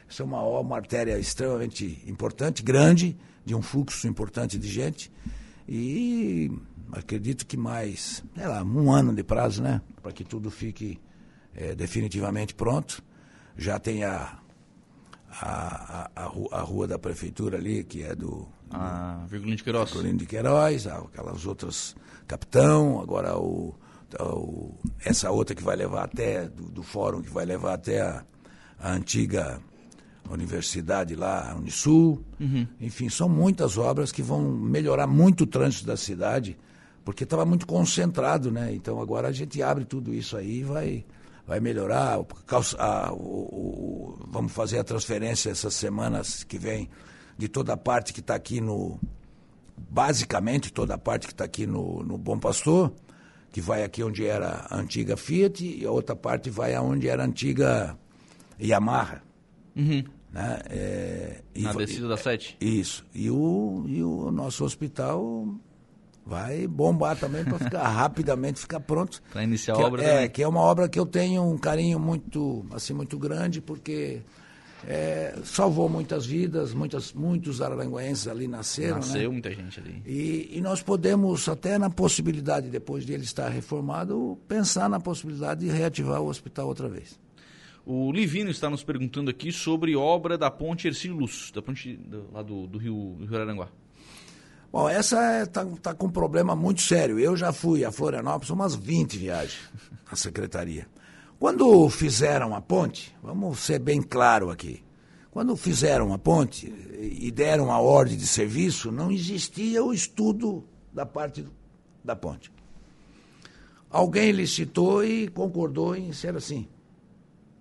Essa 0.08 0.22
é 0.22 0.26
uma, 0.26 0.42
uma 0.42 0.76
artéria 0.76 1.18
extremamente 1.18 2.02
importante, 2.06 2.62
grande, 2.62 3.16
de 3.44 3.54
um 3.54 3.62
fluxo 3.62 4.06
importante 4.06 4.58
de 4.58 4.68
gente. 4.68 5.10
E 5.66 6.52
acredito 6.92 7.46
que 7.46 7.56
mais, 7.56 8.22
sei 8.36 8.46
lá, 8.46 8.62
um 8.62 8.92
ano 8.92 9.14
de 9.14 9.24
prazo, 9.24 9.62
né? 9.62 9.80
Para 10.02 10.12
que 10.12 10.24
tudo 10.24 10.50
fique 10.50 11.00
é, 11.54 11.74
definitivamente 11.74 12.54
pronto. 12.54 13.02
Já 13.56 13.78
tem 13.78 14.04
a, 14.04 14.38
a, 15.40 16.10
a, 16.14 16.22
a, 16.24 16.60
rua 16.60 16.86
da 16.86 16.98
prefeitura 16.98 17.56
ali, 17.58 17.84
que 17.84 18.02
é 18.02 18.14
do. 18.14 18.48
A 18.70 19.24
Virgulino 19.28 19.56
de 19.56 19.64
Queiroz. 19.64 19.90
Virgulino 19.90 20.18
de 20.18 20.26
Queiroz, 20.26 20.86
aquelas 20.86 21.46
outras. 21.46 21.94
Capitão, 22.26 23.00
agora 23.00 23.38
o, 23.38 23.74
o, 24.20 24.74
essa 25.04 25.30
outra 25.30 25.54
que 25.54 25.62
vai 25.62 25.76
levar 25.76 26.04
até, 26.04 26.48
do, 26.48 26.64
do 26.64 26.82
fórum, 26.82 27.22
que 27.22 27.30
vai 27.30 27.44
levar 27.44 27.74
até 27.74 28.00
a, 28.00 28.24
a 28.80 28.92
antiga 28.92 29.60
universidade 30.28 31.14
lá, 31.14 31.52
a 31.52 31.54
Unisul. 31.54 32.24
Uhum. 32.40 32.66
Enfim, 32.80 33.08
são 33.08 33.28
muitas 33.28 33.78
obras 33.78 34.10
que 34.10 34.22
vão 34.22 34.42
melhorar 34.42 35.06
muito 35.06 35.44
o 35.44 35.46
trânsito 35.46 35.86
da 35.86 35.96
cidade 35.96 36.58
porque 37.06 37.22
estava 37.22 37.46
muito 37.46 37.68
concentrado, 37.68 38.50
né? 38.50 38.74
Então 38.74 39.00
agora 39.00 39.28
a 39.28 39.32
gente 39.32 39.62
abre 39.62 39.84
tudo 39.84 40.12
isso 40.12 40.36
aí 40.36 40.58
e 40.58 40.64
vai, 40.64 41.04
vai 41.46 41.60
melhorar. 41.60 42.18
A, 42.78 43.12
o, 43.12 43.16
o, 43.16 43.95
vamos 44.36 44.52
fazer 44.52 44.78
a 44.78 44.84
transferência 44.84 45.48
essas 45.48 45.72
semanas 45.72 46.44
que 46.44 46.58
vem 46.58 46.90
de 47.38 47.48
toda 47.48 47.72
a 47.72 47.76
parte 47.76 48.12
que 48.12 48.20
está 48.20 48.34
aqui 48.34 48.60
no. 48.60 49.00
Basicamente, 49.76 50.70
toda 50.72 50.94
a 50.94 50.98
parte 50.98 51.26
que 51.26 51.32
está 51.32 51.44
aqui 51.44 51.66
no, 51.66 52.02
no 52.02 52.18
Bom 52.18 52.38
Pastor, 52.38 52.92
que 53.50 53.62
vai 53.62 53.82
aqui 53.82 54.02
onde 54.02 54.26
era 54.26 54.66
a 54.70 54.76
antiga 54.76 55.16
Fiat, 55.16 55.64
e 55.64 55.86
a 55.86 55.90
outra 55.90 56.14
parte 56.14 56.50
vai 56.50 56.74
aonde 56.74 57.08
era 57.08 57.22
a 57.22 57.26
antiga 57.26 57.98
Yamaha. 58.60 59.22
Uhum. 59.74 60.04
Né? 60.32 60.60
É, 60.68 61.42
Na 61.56 61.72
descida 61.72 62.08
da 62.08 62.16
sete? 62.16 62.56
Isso. 62.60 63.06
E 63.14 63.30
o, 63.30 63.84
e 63.86 64.02
o 64.02 64.30
nosso 64.30 64.64
hospital 64.64 65.48
vai 66.26 66.66
bombar 66.66 67.16
também 67.16 67.44
para 67.44 67.58
ficar 67.58 67.86
rapidamente 67.88 68.58
ficar 68.58 68.80
pronto. 68.80 69.22
Para 69.32 69.44
iniciar 69.44 69.76
que, 69.76 69.82
a 69.82 69.86
obra 69.86 70.02
É, 70.02 70.14
também. 70.14 70.30
que 70.30 70.42
é 70.42 70.48
uma 70.48 70.60
obra 70.60 70.88
que 70.88 70.98
eu 70.98 71.06
tenho 71.06 71.42
um 71.44 71.56
carinho 71.56 72.00
muito, 72.00 72.66
assim, 72.72 72.92
muito 72.92 73.16
grande, 73.16 73.60
porque 73.60 74.20
é, 74.84 75.38
salvou 75.44 75.88
muitas 75.88 76.26
vidas, 76.26 76.74
muitas, 76.74 77.12
muitos 77.12 77.62
araranguenses 77.62 78.26
ali 78.26 78.48
nasceram. 78.48 78.96
Nasceu 78.96 79.22
né? 79.22 79.28
muita 79.28 79.54
gente 79.54 79.78
ali. 79.78 80.02
E, 80.04 80.58
e, 80.58 80.60
nós 80.60 80.82
podemos, 80.82 81.48
até 81.48 81.78
na 81.78 81.88
possibilidade, 81.88 82.68
depois 82.68 83.06
de 83.06 83.12
ele 83.12 83.24
estar 83.24 83.48
reformado, 83.48 84.36
pensar 84.48 84.88
na 84.88 84.98
possibilidade 84.98 85.64
de 85.64 85.70
reativar 85.70 86.20
o 86.20 86.26
hospital 86.26 86.66
outra 86.66 86.88
vez. 86.88 87.18
O 87.84 88.10
Livino 88.10 88.50
está 88.50 88.68
nos 88.68 88.82
perguntando 88.82 89.30
aqui 89.30 89.52
sobre 89.52 89.94
obra 89.94 90.36
da 90.36 90.50
ponte 90.50 90.88
Ercílio 90.88 91.16
Luz, 91.18 91.52
da 91.54 91.62
ponte 91.62 91.94
do, 91.96 92.28
lá 92.32 92.42
do, 92.42 92.66
do 92.66 92.78
Rio, 92.78 93.14
do 93.16 93.26
Rio 93.26 93.40
Aranguá. 93.40 93.68
Bom, 94.76 94.90
essa 94.90 95.42
está 95.42 95.62
é, 95.62 95.76
tá 95.80 95.94
com 95.94 96.08
um 96.08 96.10
problema 96.10 96.54
muito 96.54 96.82
sério. 96.82 97.18
Eu 97.18 97.34
já 97.34 97.50
fui 97.50 97.82
a 97.82 97.90
Florianópolis 97.90 98.50
umas 98.50 98.74
20 98.74 99.16
viagens 99.16 99.58
à 100.06 100.14
secretaria. 100.14 100.86
Quando 101.38 101.88
fizeram 101.88 102.54
a 102.54 102.60
ponte, 102.60 103.16
vamos 103.22 103.60
ser 103.60 103.78
bem 103.78 104.02
claro 104.02 104.50
aqui, 104.50 104.84
quando 105.30 105.56
fizeram 105.56 106.12
a 106.12 106.18
ponte 106.18 106.66
e 107.00 107.30
deram 107.30 107.72
a 107.72 107.80
ordem 107.80 108.18
de 108.18 108.26
serviço, 108.26 108.92
não 108.92 109.10
existia 109.10 109.82
o 109.82 109.94
estudo 109.94 110.62
da 110.92 111.06
parte 111.06 111.48
da 112.04 112.14
ponte. 112.14 112.52
Alguém 113.88 114.30
licitou 114.30 115.02
e 115.02 115.26
concordou 115.28 115.96
em 115.96 116.12
ser 116.12 116.36
assim. 116.36 116.68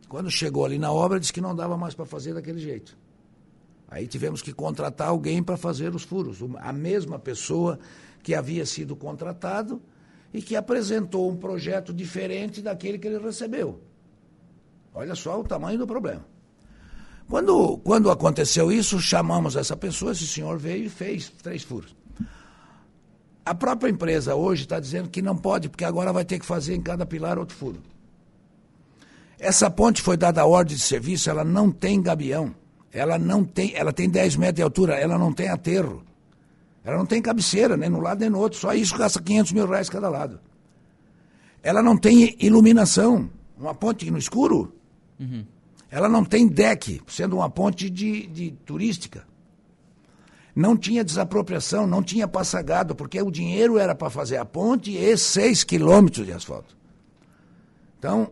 Quando 0.10 0.30
chegou 0.30 0.66
ali 0.66 0.78
na 0.78 0.92
obra, 0.92 1.18
disse 1.18 1.32
que 1.32 1.40
não 1.40 1.56
dava 1.56 1.78
mais 1.78 1.96
para 1.96 2.06
fazer 2.06 2.34
daquele 2.34 2.60
jeito. 2.60 2.98
Aí 3.88 4.08
tivemos 4.08 4.42
que 4.42 4.54
contratar 4.54 5.10
alguém 5.10 5.44
para 5.44 5.58
fazer 5.58 5.94
os 5.96 6.04
furos. 6.04 6.40
A 6.58 6.74
mesma 6.74 7.20
pessoa 7.20 7.80
que 8.24 8.34
havia 8.34 8.66
sido 8.66 8.96
contratado 8.96 9.82
e 10.34 10.42
que 10.42 10.56
apresentou 10.56 11.30
um 11.30 11.38
projeto 11.38 11.94
diferente 11.94 12.62
daquele 12.62 12.98
que 12.98 13.08
ele 13.08 13.20
recebeu. 13.20 13.80
Olha 14.94 15.16
só 15.16 15.40
o 15.40 15.44
tamanho 15.44 15.78
do 15.78 15.86
problema. 15.88 16.26
Quando, 17.30 17.78
quando 17.80 18.12
aconteceu 18.12 18.72
isso, 18.72 19.00
chamamos 19.00 19.56
essa 19.56 19.76
pessoa, 19.76 20.12
esse 20.12 20.28
senhor 20.28 20.58
veio 20.58 20.86
e 20.86 20.90
fez 20.90 21.30
três 21.42 21.64
furos. 21.64 21.96
A 23.46 23.54
própria 23.54 23.90
empresa 23.90 24.36
hoje 24.36 24.64
está 24.64 24.80
dizendo 24.80 25.10
que 25.10 25.22
não 25.22 25.38
pode, 25.38 25.70
porque 25.70 25.86
agora 25.86 26.12
vai 26.12 26.26
ter 26.26 26.40
que 26.40 26.46
fazer 26.46 26.76
em 26.76 26.82
cada 26.82 27.06
pilar 27.06 27.38
outro 27.38 27.56
furo. 27.56 27.82
Essa 29.38 29.70
ponte 29.70 30.02
foi 30.02 30.18
dada 30.18 30.42
a 30.42 30.46
ordem 30.46 30.76
de 30.76 30.82
serviço, 30.82 31.30
ela 31.30 31.44
não 31.44 31.72
tem 31.72 32.02
gabião. 32.02 32.56
Ela 32.96 33.20
não 33.20 33.44
tem, 33.44 33.76
ela 33.76 33.92
tem 33.92 34.10
10 34.10 34.38
metros 34.38 34.56
de 34.56 34.62
altura, 34.62 34.96
ela 34.96 35.18
não 35.18 35.34
tem 35.34 35.50
aterro. 35.50 36.02
Ela 36.82 36.98
não 36.98 37.06
tem 37.06 37.22
cabeceira, 37.22 37.76
nem 37.76 37.90
no 37.90 38.00
lado 38.00 38.22
nem 38.22 38.30
no 38.30 38.40
outro. 38.40 38.58
Só 38.58 38.74
isso 38.74 38.98
gasta 38.98 39.22
500 39.22 39.52
mil 39.52 39.68
reais 39.68 39.90
cada 39.90 40.08
lado. 40.08 40.40
Ela 41.62 41.84
não 41.84 41.98
tem 41.98 42.38
iluminação. 42.40 43.30
Uma 43.58 43.76
ponte 43.76 44.10
no 44.10 44.18
escuro. 44.18 44.74
Uhum. 45.20 45.46
Ela 45.92 46.08
não 46.08 46.24
tem 46.24 46.48
deck, 46.48 47.02
sendo 47.08 47.36
uma 47.36 47.50
ponte 47.50 47.90
de, 47.90 48.28
de 48.28 48.52
turística. 48.66 49.28
Não 50.56 50.78
tinha 50.78 51.04
desapropriação, 51.04 51.86
não 51.86 52.02
tinha 52.02 52.30
passagado, 52.30 52.96
porque 52.96 53.22
o 53.22 53.30
dinheiro 53.30 53.78
era 53.78 53.94
para 53.94 54.10
fazer 54.10 54.38
a 54.38 54.46
ponte 54.46 54.96
e 54.96 55.18
6 55.18 55.66
quilômetros 55.66 56.26
de 56.26 56.32
asfalto. 56.32 56.78
Então, 58.00 58.30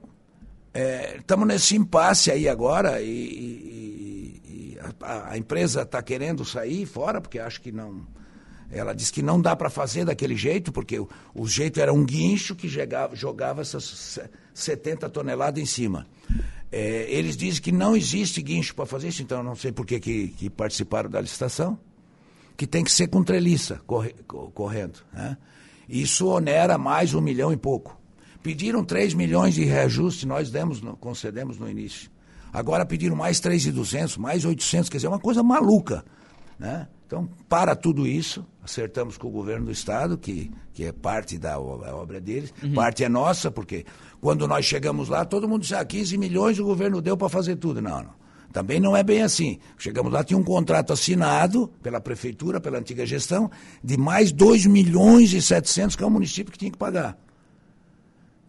estamos 1.20 1.50
é, 1.50 1.54
nesse 1.54 1.76
impasse 1.76 2.32
aí 2.32 2.48
agora 2.48 3.02
e, 3.02 3.10
e 3.10 3.84
a, 5.02 5.38
empresa 5.38 5.82
está 5.84 6.02
querendo 6.02 6.44
sair 6.44 6.86
fora, 6.86 7.22
porque 7.22 7.40
acho 7.40 7.62
que 7.62 7.72
não. 7.72 8.06
Ela 8.72 8.94
diz 8.94 9.12
que 9.12 9.22
não 9.22 9.40
dá 9.40 9.56
para 9.56 9.70
fazer 9.70 10.06
daquele 10.06 10.36
jeito, 10.36 10.72
porque 10.72 11.00
o, 11.00 11.08
o, 11.36 11.48
jeito 11.48 11.80
era 11.80 11.94
um 11.94 12.04
guincho 12.04 12.56
que 12.56 12.68
jogava, 12.68 13.16
jogava 13.16 13.62
essas 13.62 14.20
70 14.54 15.10
toneladas 15.10 15.62
em 15.62 15.66
cima. 15.66 16.08
É, 16.72 17.06
eles 17.08 17.38
dizem 17.38 17.62
que 17.62 17.72
não 17.72 17.96
existe 17.96 18.42
guincho 18.42 18.74
para 18.74 18.88
fazer 18.88 19.10
isso, 19.10 19.22
então 19.22 19.40
eu 19.40 19.44
não 19.44 19.56
sei 19.56 19.72
por 19.72 19.86
que, 19.86 20.00
que, 20.00 20.30
que 20.30 20.50
participaram 20.50 21.08
da 21.08 21.22
licitação, 21.22 21.78
que 22.58 22.66
tem 22.66 22.84
que 22.84 22.92
ser 22.92 23.08
com 23.08 23.24
treliça 23.24 23.80
corre, 23.86 24.16
correndo. 24.56 25.00
Né? 25.14 25.38
Isso 25.88 26.28
onera 26.28 26.78
mais 26.78 27.14
um 27.14 27.22
milhão 27.22 27.54
e 27.54 27.58
pouco. 27.58 28.00
Pediram 28.42 28.84
3 28.84 29.14
milhões 29.14 29.54
de 29.54 29.64
reajuste, 29.64 30.26
nós 30.26 30.50
demos, 30.50 30.82
concedemos 31.00 31.60
no 31.60 31.70
início. 31.70 32.10
Agora 32.54 32.86
pediram 32.86 33.16
mais 33.16 33.40
3,200, 33.40 34.18
mais 34.18 34.46
800, 34.46 34.88
quer 34.88 34.98
dizer, 34.98 35.08
é 35.08 35.10
uma 35.10 35.20
coisa 35.20 35.42
maluca. 35.42 36.06
Né? 36.60 36.88
Então, 37.08 37.28
para 37.50 37.76
tudo 37.76 38.06
isso, 38.06 38.46
acertamos 38.64 39.18
com 39.18 39.28
o 39.28 39.32
governo 39.32 39.66
do 39.66 39.72
Estado, 39.72 40.18
que, 40.18 40.52
que 40.72 40.86
é 40.86 40.92
parte 40.92 41.40
da 41.40 41.60
obra 41.60 42.22
deles, 42.22 42.54
uhum. 42.62 42.74
parte 42.74 43.04
é 43.04 43.10
nossa, 43.10 43.50
porque 43.50 43.86
quando 44.22 44.48
nós 44.48 44.66
chegamos 44.66 45.10
lá, 45.10 45.26
todo 45.26 45.50
mundo 45.50 45.62
disse, 45.62 45.76
ah, 45.76 45.84
15 45.84 46.18
milhões 46.18 46.60
o 46.60 46.64
governo 46.64 47.02
deu 47.02 47.18
para 47.18 47.28
fazer 47.28 47.56
tudo. 47.56 47.82
Não, 47.82 48.04
não. 48.04 48.24
Também 48.54 48.80
não 48.80 48.96
é 48.96 49.02
bem 49.02 49.24
assim. 49.24 49.58
Chegamos 49.80 50.14
lá, 50.14 50.24
tinha 50.24 50.38
um 50.38 50.44
contrato 50.44 50.94
assinado 50.94 51.68
pela 51.82 52.00
prefeitura, 52.00 52.62
pela 52.62 52.78
antiga 52.78 53.04
gestão, 53.04 53.50
de 53.84 53.98
mais 53.98 54.32
2 54.32 54.68
milhões 54.68 55.34
e 55.34 55.42
700 55.42 55.96
que 55.96 56.04
é 56.04 56.06
o 56.06 56.12
município 56.12 56.52
que 56.52 56.60
tinha 56.60 56.72
que 56.72 56.78
pagar. 56.78 57.18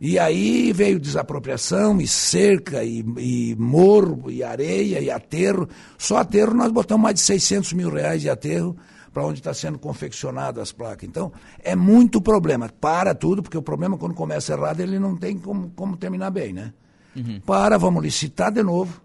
E 0.00 0.18
aí 0.18 0.72
veio 0.72 0.98
desapropriação, 0.98 2.00
e 2.00 2.06
cerca, 2.06 2.84
e, 2.84 3.04
e 3.18 3.56
morro, 3.56 4.30
e 4.30 4.42
areia, 4.42 5.00
e 5.00 5.10
aterro. 5.10 5.68
Só 5.96 6.18
aterro 6.18 6.52
nós 6.54 6.70
botamos 6.72 7.02
mais 7.02 7.14
de 7.14 7.20
600 7.22 7.72
mil 7.72 7.90
reais 7.90 8.20
de 8.20 8.28
aterro 8.28 8.76
para 9.12 9.24
onde 9.24 9.38
está 9.38 9.54
sendo 9.54 9.78
confeccionado 9.78 10.60
as 10.60 10.72
placas. 10.72 11.08
Então, 11.08 11.32
é 11.60 11.76
muito 11.76 12.20
problema. 12.20 12.68
Para 12.68 13.14
tudo, 13.14 13.42
porque 13.42 13.56
o 13.56 13.62
problema, 13.62 13.96
quando 13.96 14.14
começa 14.14 14.52
errado, 14.52 14.80
ele 14.80 14.98
não 14.98 15.16
tem 15.16 15.38
como, 15.38 15.70
como 15.70 15.96
terminar 15.96 16.30
bem, 16.30 16.52
né? 16.52 16.74
Uhum. 17.14 17.40
Para, 17.40 17.78
vamos 17.78 18.02
licitar 18.02 18.50
de 18.50 18.62
novo. 18.62 19.00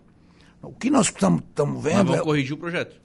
O 0.64 0.74
que 0.74 0.90
nós 0.90 1.08
estamos 1.08 1.44
vendo. 1.56 1.98
Mas 1.98 2.06
vamos 2.06 2.16
é 2.16 2.24
corrigir 2.24 2.54
o 2.54 2.58
projeto. 2.58 3.00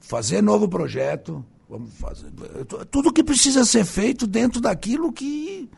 Fazer 0.00 0.42
novo 0.42 0.68
projeto. 0.68 1.44
Vamos 1.68 1.94
fazer. 1.94 2.30
Tudo 2.90 3.12
que 3.12 3.22
precisa 3.22 3.64
ser 3.64 3.84
feito 3.84 4.26
dentro 4.26 4.60
daquilo 4.60 5.12
que 5.12 5.70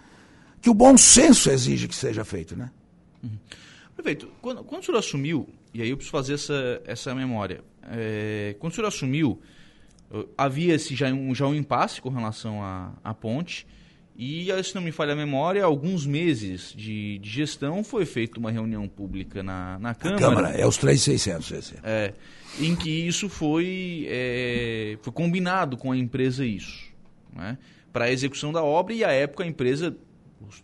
que 0.62 0.70
o 0.70 0.74
bom 0.74 0.96
senso 0.96 1.50
exige 1.50 1.88
que 1.88 1.94
seja 1.94 2.24
feito, 2.24 2.56
né? 2.56 2.70
Uhum. 3.22 3.36
Prefeito, 3.94 4.28
quando, 4.40 4.64
quando 4.64 4.80
o 4.80 4.84
senhor 4.84 4.98
assumiu, 4.98 5.48
e 5.74 5.82
aí 5.82 5.90
eu 5.90 5.96
preciso 5.96 6.12
fazer 6.12 6.34
essa, 6.34 6.80
essa 6.86 7.14
memória, 7.14 7.60
é, 7.90 8.54
quando 8.58 8.72
o 8.72 8.74
senhor 8.74 8.86
assumiu, 8.86 9.42
havia-se 10.36 10.94
já 10.94 11.08
um, 11.08 11.34
já 11.34 11.46
um 11.46 11.54
impasse 11.54 12.00
com 12.00 12.08
relação 12.08 12.62
à, 12.62 12.92
à 13.02 13.12
ponte, 13.14 13.66
E, 14.16 14.48
se 14.62 14.74
não 14.74 14.82
me 14.82 14.92
falha 14.92 15.14
a 15.14 15.16
memória, 15.16 15.64
alguns 15.64 16.06
meses 16.06 16.74
de, 16.76 17.18
de 17.18 17.30
gestão 17.30 17.82
foi 17.82 18.04
feita 18.04 18.38
uma 18.38 18.50
reunião 18.50 18.86
pública 18.86 19.42
na, 19.42 19.78
na 19.78 19.94
Câmara. 19.94 20.16
A 20.16 20.28
Câmara, 20.28 20.48
é 20.50 20.66
os 20.66 20.76
3,600 20.76 21.50
esse. 21.52 21.74
É, 21.82 22.12
em 22.60 22.76
que 22.76 22.90
isso 22.90 23.28
foi, 23.28 24.06
é, 24.08 24.98
foi 25.00 25.12
combinado 25.12 25.76
com 25.76 25.90
a 25.90 25.96
empresa 25.96 26.44
isso. 26.44 26.92
Né, 27.34 27.56
para 27.90 28.06
a 28.06 28.10
execução 28.10 28.52
da 28.52 28.62
obra 28.62 28.92
e, 28.92 29.02
à 29.02 29.10
época, 29.10 29.44
a 29.44 29.46
empresa 29.46 29.96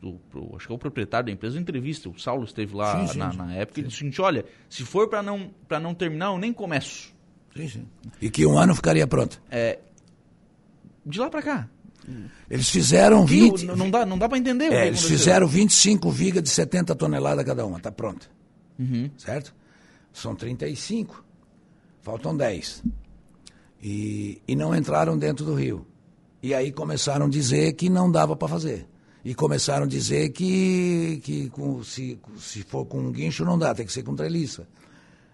o, 0.02 0.20
o, 0.34 0.56
acho 0.56 0.66
que 0.66 0.72
é 0.72 0.74
o 0.74 0.78
proprietário 0.78 1.26
da 1.26 1.32
empresa, 1.32 1.58
entrevista, 1.58 2.08
o 2.08 2.18
Saulo 2.18 2.44
esteve 2.44 2.74
lá 2.74 3.00
sim, 3.00 3.12
sim, 3.12 3.18
na, 3.18 3.32
na, 3.32 3.54
época, 3.54 3.76
sim. 3.76 3.80
ele 3.80 3.88
disse 3.88 3.96
o 3.96 3.98
seguinte, 3.98 4.20
olha, 4.20 4.44
se 4.68 4.84
for 4.84 5.08
para 5.08 5.22
não, 5.22 5.50
não 5.80 5.94
terminar, 5.94 6.26
eu 6.26 6.38
nem 6.38 6.52
começo. 6.52 7.12
Sim, 7.56 7.68
sim. 7.68 7.88
E 8.20 8.30
que 8.30 8.46
um 8.46 8.58
ano 8.58 8.74
ficaria 8.74 9.06
pronto. 9.06 9.40
É, 9.50 9.78
de 11.04 11.18
lá 11.18 11.30
para 11.30 11.42
cá. 11.42 11.68
Eles 12.48 12.70
fizeram 12.70 13.26
20... 13.26 13.66
Não, 13.66 13.76
não 13.76 13.90
dá, 13.90 14.06
não 14.06 14.18
dá 14.18 14.28
para 14.28 14.38
entender. 14.38 14.72
É, 14.72 14.86
eles 14.86 15.02
fizeram 15.02 15.46
25 15.46 16.10
vigas 16.10 16.42
de 16.42 16.48
70 16.48 16.94
toneladas 16.94 17.44
cada 17.44 17.66
uma, 17.66 17.76
está 17.76 17.92
pronta. 17.92 18.26
Uhum. 18.78 19.10
Certo? 19.16 19.54
São 20.12 20.34
35. 20.34 21.22
Faltam 22.00 22.36
10. 22.36 22.82
E, 23.82 24.40
e 24.48 24.56
não 24.56 24.74
entraram 24.74 25.18
dentro 25.18 25.44
do 25.44 25.54
rio. 25.54 25.86
E 26.42 26.54
aí 26.54 26.72
começaram 26.72 27.26
a 27.26 27.28
dizer 27.28 27.72
que 27.74 27.90
não 27.90 28.10
dava 28.10 28.34
para 28.34 28.48
fazer. 28.48 28.86
E 29.28 29.34
começaram 29.34 29.84
a 29.84 29.86
dizer 29.86 30.30
que, 30.30 31.20
que 31.22 31.50
com, 31.50 31.84
se, 31.84 32.18
se 32.38 32.62
for 32.62 32.86
com 32.86 32.98
um 32.98 33.12
guincho 33.12 33.44
não 33.44 33.58
dá, 33.58 33.74
tem 33.74 33.84
que 33.84 33.92
ser 33.92 34.02
com 34.02 34.16
treliça. 34.16 34.66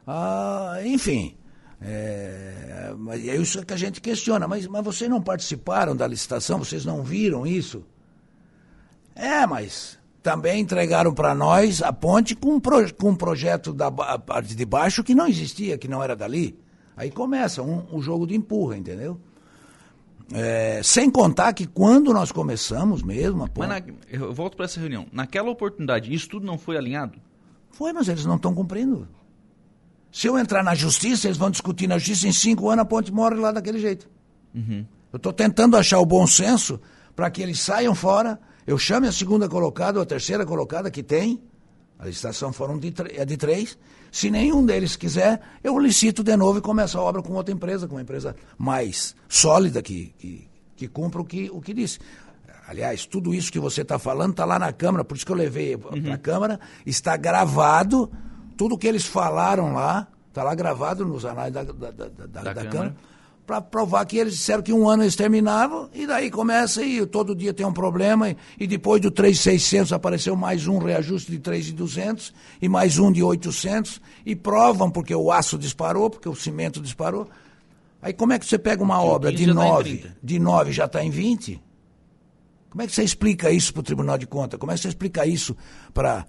Ah, 0.05 0.79
enfim. 0.85 1.37
É, 1.81 2.93
é 3.09 3.37
isso 3.37 3.65
que 3.65 3.73
a 3.73 3.77
gente 3.77 4.01
questiona. 4.01 4.49
Mas, 4.49 4.67
mas 4.67 4.85
vocês 4.85 5.09
não 5.09 5.23
participaram 5.23 5.95
da 5.95 6.09
licitação? 6.09 6.59
Vocês 6.59 6.85
não 6.85 7.05
viram 7.05 7.47
isso? 7.47 7.85
É, 9.15 9.47
mas 9.47 9.97
também 10.25 10.63
entregaram 10.63 11.15
para 11.15 11.33
nós 11.33 11.81
a 11.81 11.93
ponte 11.93 12.35
com 12.35 12.55
um, 12.55 12.59
pro, 12.59 12.93
com 12.95 13.11
um 13.11 13.15
projeto 13.15 13.73
da 13.73 13.93
parte 13.93 14.57
de 14.57 14.65
baixo 14.65 15.05
que 15.05 15.15
não 15.15 15.29
existia, 15.29 15.79
que 15.79 15.87
não 15.87 16.03
era 16.03 16.17
dali. 16.17 16.59
Aí 16.97 17.13
começa 17.13 17.63
um, 17.63 17.87
um 17.93 18.03
jogo 18.03 18.27
de 18.27 18.35
empurra, 18.35 18.77
entendeu? 18.77 19.21
É, 20.33 20.81
sem 20.83 21.11
contar 21.11 21.53
que 21.53 21.67
quando 21.67 22.13
nós 22.13 22.33
começamos 22.33 23.03
mesmo. 23.03 23.49
Mas 23.57 23.69
na, 23.69 23.83
eu 24.11 24.33
volto 24.33 24.57
para 24.57 24.65
essa 24.65 24.81
reunião. 24.81 25.07
Naquela 25.13 25.51
oportunidade, 25.51 26.13
isso 26.13 26.29
tudo 26.29 26.47
não 26.47 26.57
foi 26.57 26.77
alinhado? 26.77 27.19
Foi, 27.71 27.93
mas 27.93 28.09
eles 28.09 28.25
não 28.25 28.37
estão 28.37 28.55
cumprindo. 28.55 29.07
Se 30.11 30.27
eu 30.29 30.39
entrar 30.39 30.63
na 30.63 30.75
justiça, 30.75 31.27
eles 31.27 31.37
vão 31.37 31.51
discutir 31.51 31.89
na 31.89 31.99
justiça, 31.99 32.29
em 32.29 32.33
cinco 32.33 32.71
anos 32.71 32.83
a 32.83 32.85
ponte 32.85 33.13
morre 33.13 33.35
lá 33.35 33.51
daquele 33.51 33.81
jeito. 33.81 34.09
Uhum. 34.55 34.87
Eu 35.13 35.17
estou 35.17 35.33
tentando 35.33 35.77
achar 35.77 35.99
o 35.99 36.07
bom 36.07 36.27
senso 36.27 36.81
para 37.15 37.31
que 37.31 37.43
eles 37.43 37.61
saiam 37.61 37.95
fora, 37.95 38.39
eu 38.67 38.79
chame 38.79 39.09
a 39.09 39.13
segunda 39.13 39.49
colocada 39.49 39.99
ou 39.99 40.03
a 40.03 40.07
terceira 40.07 40.47
colocada 40.47 40.91
que 40.91 41.03
tem, 41.03 41.43
a 42.05 42.09
licitação 42.09 42.53
foram 42.53 42.79
de, 42.79 42.93
é 43.17 43.25
de 43.25 43.37
três, 43.37 43.79
se 44.13 44.31
nenhum 44.31 44.65
deles 44.65 44.95
quiser, 44.95 45.41
eu 45.63 45.79
licito 45.79 46.23
de 46.23 46.37
novo 46.37 46.59
e 46.59 46.63
começo 46.63 46.99
a 46.99 47.01
obra 47.01 47.23
com 47.23 47.33
outra 47.33 47.53
empresa, 47.53 47.89
com 47.89 47.95
uma 47.95 48.03
empresa 48.03 48.37
mais 48.59 49.17
sólida 49.27 49.83
que, 49.83 50.15
que, 50.19 50.49
que 50.77 50.87
cumpra 50.87 51.23
o 51.23 51.25
que, 51.25 51.51
o 51.51 51.61
que 51.63 51.73
disse. 51.73 51.99
Aliás, 52.69 53.07
tudo 53.07 53.35
isso 53.35 53.51
que 53.51 53.59
você 53.59 53.81
está 53.81 53.99
falando 53.99 54.33
está 54.33 54.45
lá 54.45 54.59
na 54.59 54.73
Câmara, 54.73 55.03
por 55.03 55.17
isso 55.17 55.25
que 55.25 55.33
eu 55.33 55.37
levei 55.37 55.77
para 55.77 55.95
uhum. 55.95 56.13
a 56.13 56.19
Câmara, 56.19 56.61
está 56.85 57.17
gravado, 57.17 58.11
tudo 58.57 58.77
que 58.77 58.87
eles 58.87 59.07
falaram 59.07 59.73
lá, 59.73 60.07
está 60.29 60.43
lá 60.43 60.55
gravado 60.55 61.07
nos 61.07 61.25
anais 61.25 61.53
da, 61.53 61.63
da, 61.63 61.91
da, 61.91 62.09
da, 62.09 62.27
da 62.27 62.55
Câmara. 62.55 62.71
Câmara 62.71 63.14
para 63.47 63.61
provar 63.61 64.05
que 64.07 64.17
eles 64.17 64.35
disseram 64.35 64.63
que 64.63 64.73
um 64.73 64.89
ano 64.89 65.03
eles 65.03 65.17
terminavam, 65.17 65.89
e 65.93 66.07
daí 66.07 66.31
começa 66.31 66.83
e 66.83 67.05
todo 67.07 67.35
dia 67.35 67.53
tem 67.53 67.67
um 67.67 67.73
problema, 67.73 68.31
e, 68.31 68.37
e 68.59 68.67
depois 68.67 69.01
do 69.01 69.11
3,600 69.11 69.93
apareceu 69.93 70.35
mais 70.35 70.67
um 70.67 70.79
reajuste 70.79 71.31
de 71.31 71.39
3,200 71.39 72.33
e 72.61 72.69
mais 72.69 72.99
um 72.99 73.13
de 73.13 73.23
800, 73.23 74.01
e 74.25 74.35
provam 74.35 74.91
porque 74.91 75.15
o 75.15 75.31
aço 75.31 75.59
disparou, 75.59 76.09
porque 76.09 76.29
o 76.29 76.35
cimento 76.35 76.81
disparou. 76.81 77.29
Aí 78.01 78.13
como 78.13 78.33
é 78.33 78.39
que 78.39 78.47
você 78.47 78.59
pega 78.59 78.83
uma 78.83 79.03
obra 79.03 79.33
de 79.33 79.47
9, 79.47 79.97
tá 79.99 80.09
de 80.23 80.39
9 80.39 80.73
já 80.73 80.87
está 80.87 81.05
em 81.05 81.11
20? 81.11 81.63
Como 82.71 82.83
é 82.83 82.87
que 82.87 82.93
você 82.93 83.05
explica 83.05 83.51
isso 83.51 83.73
para 83.73 83.81
o 83.81 83.85
Tribunal 83.85 84.19
de 84.19 84.27
Contas? 84.27 84.59
Como 84.59 84.73
é 84.73 84.75
que 84.75 84.81
você 84.81 84.89
explica 84.89 85.27
isso 85.27 85.57
para 85.93 86.27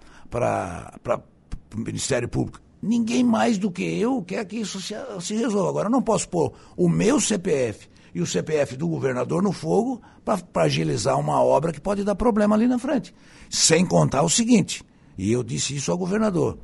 o 1.73 1.79
Ministério 1.79 2.29
Público? 2.29 2.64
Ninguém 2.85 3.23
mais 3.23 3.57
do 3.57 3.71
que 3.71 3.83
eu 3.83 4.21
quer 4.21 4.45
que 4.45 4.57
isso 4.57 4.79
se, 4.79 4.93
se 5.19 5.35
resolva. 5.35 5.69
Agora, 5.69 5.87
eu 5.87 5.91
não 5.91 6.01
posso 6.01 6.29
pôr 6.29 6.53
o 6.77 6.87
meu 6.87 7.19
CPF 7.19 7.89
e 8.13 8.21
o 8.21 8.25
CPF 8.25 8.77
do 8.77 8.87
governador 8.87 9.41
no 9.41 9.51
fogo 9.51 10.01
para 10.23 10.63
agilizar 10.63 11.19
uma 11.19 11.43
obra 11.43 11.73
que 11.73 11.81
pode 11.81 12.03
dar 12.03 12.15
problema 12.15 12.55
ali 12.55 12.67
na 12.67 12.77
frente. 12.77 13.13
Sem 13.49 13.85
contar 13.85 14.21
o 14.21 14.29
seguinte, 14.29 14.83
e 15.17 15.31
eu 15.31 15.43
disse 15.43 15.75
isso 15.75 15.91
ao 15.91 15.97
governador. 15.97 16.57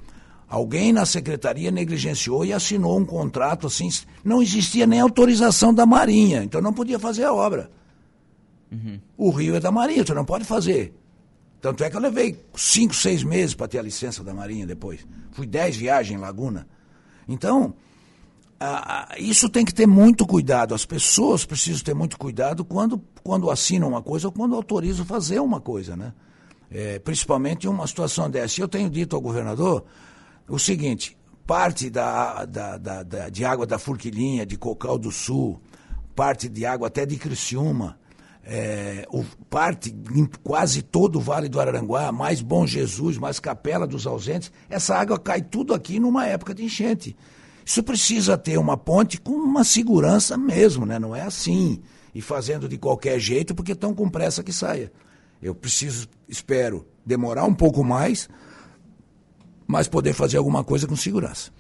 Alguém 0.48 0.94
na 0.94 1.06
secretaria 1.06 1.72
negligenciou 1.72 2.46
e 2.46 2.54
assinou 2.54 3.00
um 3.00 3.06
contrato 3.06 3.68
assim. 3.68 3.90
Não 4.24 4.42
existia 4.42 4.86
nem 4.86 5.00
autorização 5.00 5.74
da 5.74 5.86
Marinha, 5.86 6.44
então 6.44 6.62
não 6.62 6.74
podia 6.74 7.00
fazer 7.00 7.24
a 7.24 7.34
obra. 7.34 7.72
Uhum. 8.72 9.00
O 9.18 9.30
rio 9.32 9.56
é 9.56 9.60
da 9.60 9.72
Marinha, 9.72 10.06
você 10.06 10.14
não 10.14 10.26
pode 10.26 10.46
fazer. 10.46 10.94
Tanto 11.62 11.84
é 11.84 11.90
que 11.90 11.96
eu 11.96 12.02
levei 12.02 12.44
cinco, 12.56 12.96
seis 12.96 13.24
meses 13.24 13.54
para 13.54 13.68
ter 13.68 13.78
a 13.78 13.84
licença 13.84 14.24
da 14.24 14.34
Marinha 14.34 14.66
depois. 14.66 15.06
Fui 15.32 15.46
dez 15.46 15.78
viagens 15.78 16.18
em 16.18 16.22
Laguna. 16.22 16.68
Então, 17.28 17.76
a, 18.60 19.14
a, 19.14 19.20
isso 19.20 19.48
tem 19.48 19.64
que 19.64 19.74
ter 19.74 19.86
muito 19.86 20.26
cuidado. 20.26 20.74
As 20.74 20.86
pessoas 20.86 21.46
precisam 21.46 21.84
ter 21.84 21.94
muito 21.94 22.18
cuidado 22.18 22.66
quando, 22.66 23.00
quando 23.24 23.52
assinam 23.52 23.88
uma 23.90 24.02
coisa 24.02 24.28
ou 24.28 24.32
quando 24.32 24.56
autorizam 24.56 25.06
fazer 25.06 25.40
uma 25.40 25.62
coisa, 25.62 25.96
né? 25.96 26.14
É, 26.70 26.98
principalmente 27.00 27.66
em 27.66 27.70
uma 27.70 27.86
situação 27.86 28.30
dessa. 28.30 28.60
Eu 28.60 28.68
tenho 28.68 28.90
dito 28.90 29.16
ao 29.16 29.22
governador 29.22 29.86
o 30.48 30.58
seguinte: 30.58 31.16
parte 31.46 31.90
da, 31.90 32.46
da, 32.46 32.78
da, 32.78 33.04
da 33.04 33.30
de 33.30 33.46
água 33.46 33.68
da 33.68 33.78
Furquilinha, 33.78 34.46
de 34.46 34.58
Cocal 34.58 34.98
do 34.98 35.12
Sul, 35.12 35.62
parte 36.16 36.50
de 36.50 36.66
água 36.66 36.88
até 36.88 37.06
de 37.06 37.18
Criciúma, 37.18 38.00
é, 38.44 39.06
o, 39.12 39.24
parte, 39.50 39.96
quase 40.44 40.82
todo 40.82 41.18
o 41.18 41.22
Vale 41.22 41.48
do 41.48 41.60
Araranguá, 41.60 42.12
mais 42.12 42.42
Bom 42.42 42.66
Jesus, 42.66 43.18
mais 43.18 43.40
Capela 43.40 43.86
dos 43.86 44.08
Ausentes, 44.08 44.52
essa 44.70 44.96
água 44.96 45.20
cai 45.20 45.42
tudo 45.42 45.74
aqui 45.74 46.00
numa 46.00 46.26
época 46.26 46.54
de 46.54 46.64
enchente. 46.64 47.16
Isso 47.66 47.84
precisa 47.84 48.38
ter 48.38 48.58
uma 48.58 48.76
ponte 48.76 49.20
com 49.20 49.34
uma 49.34 49.64
segurança 49.64 50.38
mesmo, 50.38 50.86
né? 50.86 50.98
não 50.98 51.16
é 51.16 51.22
assim, 51.22 51.82
e 52.14 52.22
fazendo 52.22 52.68
de 52.68 52.78
qualquer 52.78 53.20
jeito 53.20 53.54
porque 53.54 53.74
estão 53.74 53.94
com 53.94 54.10
pressa 54.10 54.44
que 54.44 54.52
saia. 54.52 54.92
Eu 55.42 55.56
preciso, 55.56 56.08
espero, 56.28 56.86
demorar 57.06 57.46
um 57.46 57.54
pouco 57.54 57.84
mais, 57.84 58.30
mas 59.68 59.88
poder 59.88 60.14
fazer 60.14 60.38
alguma 60.38 60.64
coisa 60.64 60.88
com 60.88 60.96
segurança. 60.96 61.52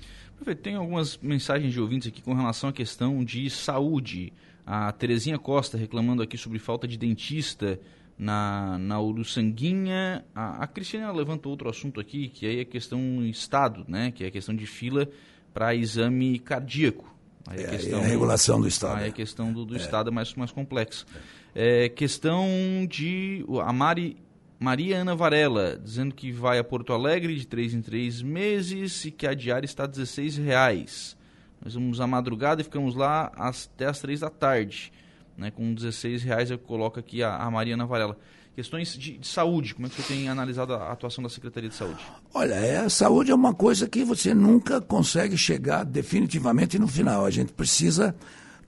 Tem 0.61 0.75
algumas 0.75 1.17
mensagens 1.17 1.71
de 1.71 1.79
ouvintes 1.79 2.07
aqui 2.07 2.21
com 2.21 2.33
relação 2.33 2.69
à 2.69 2.73
questão 2.73 3.23
de 3.23 3.49
saúde. 3.49 4.33
A 4.65 4.91
Terezinha 4.91 5.37
Costa 5.37 5.77
reclamando 5.77 6.23
aqui 6.23 6.37
sobre 6.37 6.57
falta 6.57 6.87
de 6.87 6.97
dentista 6.97 7.79
na, 8.17 8.77
na 8.79 8.99
Uruçanguinha. 8.99 10.25
A, 10.33 10.63
a 10.63 10.67
Cristiana 10.67 11.11
levantou 11.11 11.51
outro 11.51 11.69
assunto 11.69 11.99
aqui, 11.99 12.27
que 12.27 12.45
aí 12.45 12.59
é 12.59 12.65
questão 12.65 13.23
Estado, 13.25 13.85
né? 13.87 14.11
Que 14.11 14.23
é 14.23 14.27
a 14.27 14.31
questão 14.31 14.55
de 14.55 14.65
fila 14.65 15.07
para 15.53 15.75
exame 15.75 16.39
cardíaco. 16.39 17.11
Aí 17.47 17.61
é, 17.61 17.65
a, 17.65 17.69
questão 17.69 17.99
é 17.99 18.03
a 18.03 18.07
regulação 18.07 18.57
do, 18.57 18.63
do 18.63 18.67
Estado. 18.67 18.97
Aí 18.99 19.09
a 19.09 19.11
questão 19.11 19.53
do, 19.53 19.65
do 19.65 19.75
é. 19.75 19.77
Estado 19.77 20.09
é 20.09 20.13
mais, 20.13 20.33
mais 20.35 20.51
complexa. 20.51 21.05
É, 21.53 21.89
questão 21.89 22.47
de... 22.89 23.45
A 23.63 23.73
Mari... 23.73 24.17
Maria 24.61 24.99
Ana 24.99 25.15
Varela, 25.15 25.81
dizendo 25.83 26.13
que 26.13 26.31
vai 26.31 26.59
a 26.59 26.63
Porto 26.63 26.93
Alegre 26.93 27.35
de 27.35 27.47
três 27.47 27.73
em 27.73 27.81
três 27.81 28.21
meses 28.21 29.05
e 29.05 29.09
que 29.09 29.25
a 29.25 29.33
diária 29.33 29.65
está 29.65 29.87
16 29.87 30.37
reais. 30.37 31.17
Nós 31.65 31.73
vamos 31.73 31.99
à 31.99 32.05
madrugada 32.05 32.61
e 32.61 32.63
ficamos 32.63 32.93
lá 32.93 33.31
até 33.35 33.87
as 33.87 33.99
três 33.99 34.19
da 34.19 34.29
tarde. 34.29 34.93
Né, 35.35 35.49
com 35.49 35.73
16 35.73 36.21
reais 36.21 36.51
eu 36.51 36.59
coloco 36.59 36.99
aqui 36.99 37.23
a, 37.23 37.37
a 37.37 37.49
Mariana 37.49 37.87
Varela. 37.87 38.15
Questões 38.55 38.95
de, 38.95 39.17
de, 39.17 39.27
saúde, 39.27 39.73
como 39.73 39.87
é 39.87 39.89
que 39.89 39.99
você 39.99 40.13
tem 40.13 40.29
analisado 40.29 40.75
a 40.75 40.91
atuação 40.91 41.23
da 41.23 41.29
Secretaria 41.29 41.67
de 41.67 41.75
Saúde? 41.75 42.05
Olha, 42.31 42.53
é, 42.53 42.77
a 42.81 42.89
saúde 42.89 43.31
é 43.31 43.35
uma 43.35 43.55
coisa 43.55 43.89
que 43.89 44.03
você 44.03 44.31
nunca 44.31 44.79
consegue 44.79 45.39
chegar 45.39 45.83
definitivamente 45.83 46.77
no 46.77 46.87
final. 46.87 47.25
A 47.25 47.31
gente 47.31 47.51
precisa 47.51 48.15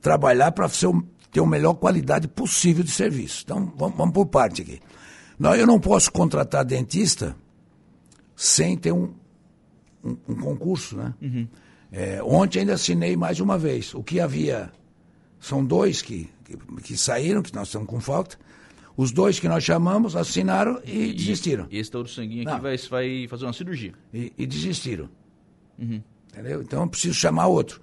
trabalhar 0.02 0.54
para 0.54 0.68
ter 1.32 1.40
a 1.40 1.46
melhor 1.46 1.76
qualidade 1.76 2.28
possível 2.28 2.84
de 2.84 2.90
serviço. 2.90 3.44
Então, 3.46 3.72
vamos, 3.78 3.96
vamos 3.96 4.14
por 4.16 4.26
parte 4.26 4.64
aqui. 4.64 4.82
Não, 5.44 5.54
eu 5.54 5.68
não 5.68 5.78
posso 5.78 6.10
contratar 6.10 6.64
dentista 6.64 7.36
sem 8.34 8.78
ter 8.78 8.94
um, 8.94 9.14
um, 10.02 10.16
um 10.30 10.36
concurso, 10.36 10.96
né? 10.96 11.14
Uhum. 11.22 11.46
É, 11.92 12.24
ontem 12.24 12.60
ainda 12.60 12.76
assinei 12.76 13.18
mais 13.18 13.42
uma 13.42 13.58
vez. 13.58 13.94
O 13.94 14.02
que 14.02 14.22
havia. 14.22 14.72
São 15.42 15.64
dois 15.66 16.02
que, 16.02 16.30
que, 16.46 16.56
que 16.82 16.98
saíram, 16.98 17.42
que 17.42 17.54
nós 17.54 17.68
estamos 17.68 17.90
com 17.90 18.00
falta. 18.00 18.40
Os 18.96 19.12
dois 19.12 19.38
que 19.38 19.50
nós 19.50 19.66
chamamos 19.66 20.16
assinaram 20.16 20.80
e, 20.86 21.10
e 21.10 21.14
desistiram. 21.14 21.68
E 21.70 21.78
esse 21.78 21.92
tal 21.92 22.08
sanguinho 22.08 22.50
aqui 22.50 22.62
vai, 22.62 22.78
vai 22.78 23.28
fazer 23.28 23.44
uma 23.44 23.52
cirurgia. 23.52 23.94
E, 24.14 24.32
e 24.38 24.46
desistiram. 24.46 25.10
Uhum. 25.78 26.02
Entendeu? 26.32 26.62
Então 26.62 26.84
eu 26.84 26.88
preciso 26.88 27.16
chamar 27.16 27.48
outro. 27.48 27.82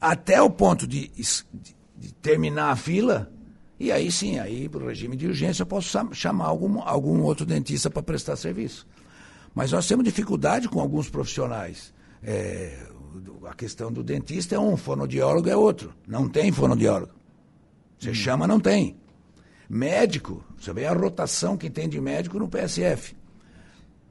Até 0.00 0.42
o 0.42 0.50
ponto 0.50 0.88
de, 0.88 1.06
de, 1.06 1.76
de 1.96 2.14
terminar 2.14 2.72
a 2.72 2.76
fila, 2.76 3.32
E 3.78 3.92
aí 3.92 4.10
sim, 4.10 4.38
aí 4.38 4.68
para 4.68 4.82
o 4.82 4.86
regime 4.88 5.16
de 5.16 5.26
urgência 5.26 5.62
eu 5.62 5.66
posso 5.66 5.98
chamar 6.12 6.46
algum, 6.46 6.80
algum 6.80 7.20
outro 7.22 7.44
dentista 7.44 7.90
para 7.90 8.02
prestar 8.02 8.36
serviço. 8.36 8.86
Mas 9.54 9.72
nós 9.72 9.86
temos 9.86 10.04
dificuldade 10.04 10.68
com 10.68 10.80
alguns 10.80 11.08
profissionais. 11.08 11.92
É, 12.22 12.86
a 13.46 13.54
questão 13.54 13.92
do 13.92 14.02
dentista 14.02 14.54
é 14.54 14.58
um, 14.58 14.76
fonoaudiólogo 14.76 15.48
é 15.48 15.56
outro. 15.56 15.94
Não 16.06 16.28
tem 16.28 16.52
fonoaudiólogo. 16.52 17.12
Você 17.98 18.10
hum. 18.10 18.14
chama, 18.14 18.46
não 18.46 18.60
tem. 18.60 18.96
Médico, 19.68 20.44
você 20.58 20.72
vê 20.72 20.86
a 20.86 20.92
rotação 20.92 21.56
que 21.56 21.68
tem 21.68 21.88
de 21.88 22.00
médico 22.00 22.38
no 22.38 22.48
PSF. 22.48 23.16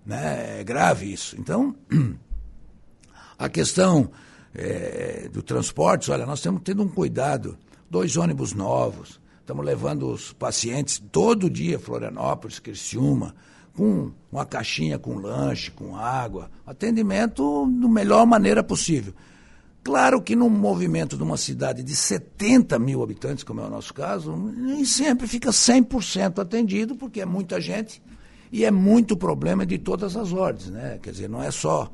Né? 0.06 0.60
É 0.60 0.63
grave 0.63 1.12
isso. 1.12 1.36
Então, 1.39 1.75
a 3.38 3.49
questão 3.49 4.12
é, 4.54 5.30
do 5.32 5.41
transporte, 5.41 6.12
olha, 6.12 6.25
nós 6.25 6.39
estamos 6.39 6.62
tendo 6.63 6.84
um 6.84 6.89
cuidado. 6.89 7.58
Dois 7.89 8.17
ônibus 8.17 8.54
novos, 8.54 9.21
Estamos 9.45 9.63
levando 9.63 10.10
os 10.10 10.34
pacientes 10.34 10.99
todo 11.12 11.51
dia, 11.51 11.77
Florianópolis, 11.77 12.58
Criciúma, 12.58 13.36
com 13.75 14.12
uma 14.31 14.43
caixinha 14.43 14.97
com 14.97 15.19
lanche, 15.19 15.69
com 15.69 15.95
água, 15.95 16.49
atendimento 16.65 17.67
da 17.79 17.88
melhor 17.88 18.25
maneira 18.25 18.63
possível. 18.63 19.13
Claro 19.84 20.19
que 20.19 20.36
num 20.36 20.49
movimento 20.49 21.15
de 21.15 21.21
uma 21.21 21.38
cidade 21.38 21.84
de 21.84 21.95
70 21.95 22.79
mil 22.79 23.03
habitantes, 23.03 23.43
como 23.43 23.62
é 23.62 23.65
o 23.65 23.69
nosso 23.69 23.93
caso, 23.93 24.36
nem 24.36 24.84
sempre 24.84 25.27
fica 25.27 25.51
100% 25.51 26.39
atendido, 26.39 26.95
porque 26.95 27.21
é 27.21 27.25
muita 27.25 27.62
gente 27.62 28.01
e 28.51 28.65
é 28.65 28.71
muito 28.71 29.15
problema 29.15 29.63
de 29.63 29.77
todas 29.77 30.17
as 30.17 30.34
ordens, 30.34 30.71
né? 30.71 30.97
Quer 30.99 31.12
dizer, 31.12 31.29
não 31.29 31.43
é 31.43 31.51
só 31.51 31.91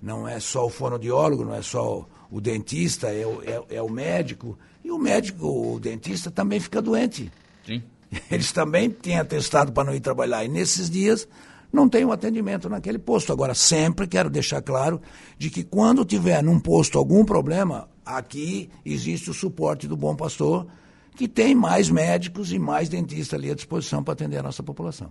não 0.00 0.28
é 0.28 0.38
só 0.38 0.66
o 0.66 0.70
fonoaudiólogo, 0.70 1.44
não 1.44 1.54
é 1.54 1.62
só 1.62 1.98
o, 1.98 2.06
o 2.36 2.40
dentista, 2.40 3.08
é 3.08 3.26
o, 3.26 3.42
é, 3.42 3.76
é 3.76 3.82
o 3.82 3.90
médico, 3.90 4.56
e 4.84 4.90
o 4.90 4.98
médico, 4.98 5.74
o 5.74 5.80
dentista 5.80 6.30
também 6.30 6.60
fica 6.60 6.82
doente. 6.82 7.32
Sim. 7.66 7.82
Eles 8.30 8.52
também 8.52 8.90
têm 8.90 9.18
atestado 9.18 9.72
para 9.72 9.84
não 9.84 9.94
ir 9.94 10.00
trabalhar. 10.00 10.44
E 10.44 10.48
nesses 10.48 10.90
dias 10.90 11.26
não 11.72 11.88
tem 11.88 12.04
um 12.04 12.12
atendimento 12.12 12.68
naquele 12.68 12.98
posto. 12.98 13.32
Agora, 13.32 13.54
sempre 13.54 14.06
quero 14.06 14.28
deixar 14.28 14.60
claro 14.60 15.00
de 15.38 15.48
que 15.48 15.64
quando 15.64 16.04
tiver 16.04 16.42
num 16.42 16.60
posto 16.60 16.98
algum 16.98 17.24
problema, 17.24 17.88
aqui 18.04 18.68
existe 18.84 19.30
o 19.30 19.34
suporte 19.34 19.88
do 19.88 19.96
Bom 19.96 20.14
Pastor, 20.14 20.66
que 21.16 21.26
tem 21.26 21.54
mais 21.54 21.88
médicos 21.88 22.52
e 22.52 22.58
mais 22.58 22.88
dentistas 22.88 23.38
ali 23.38 23.50
à 23.50 23.54
disposição 23.54 24.04
para 24.04 24.12
atender 24.12 24.38
a 24.38 24.42
nossa 24.42 24.62
população. 24.62 25.10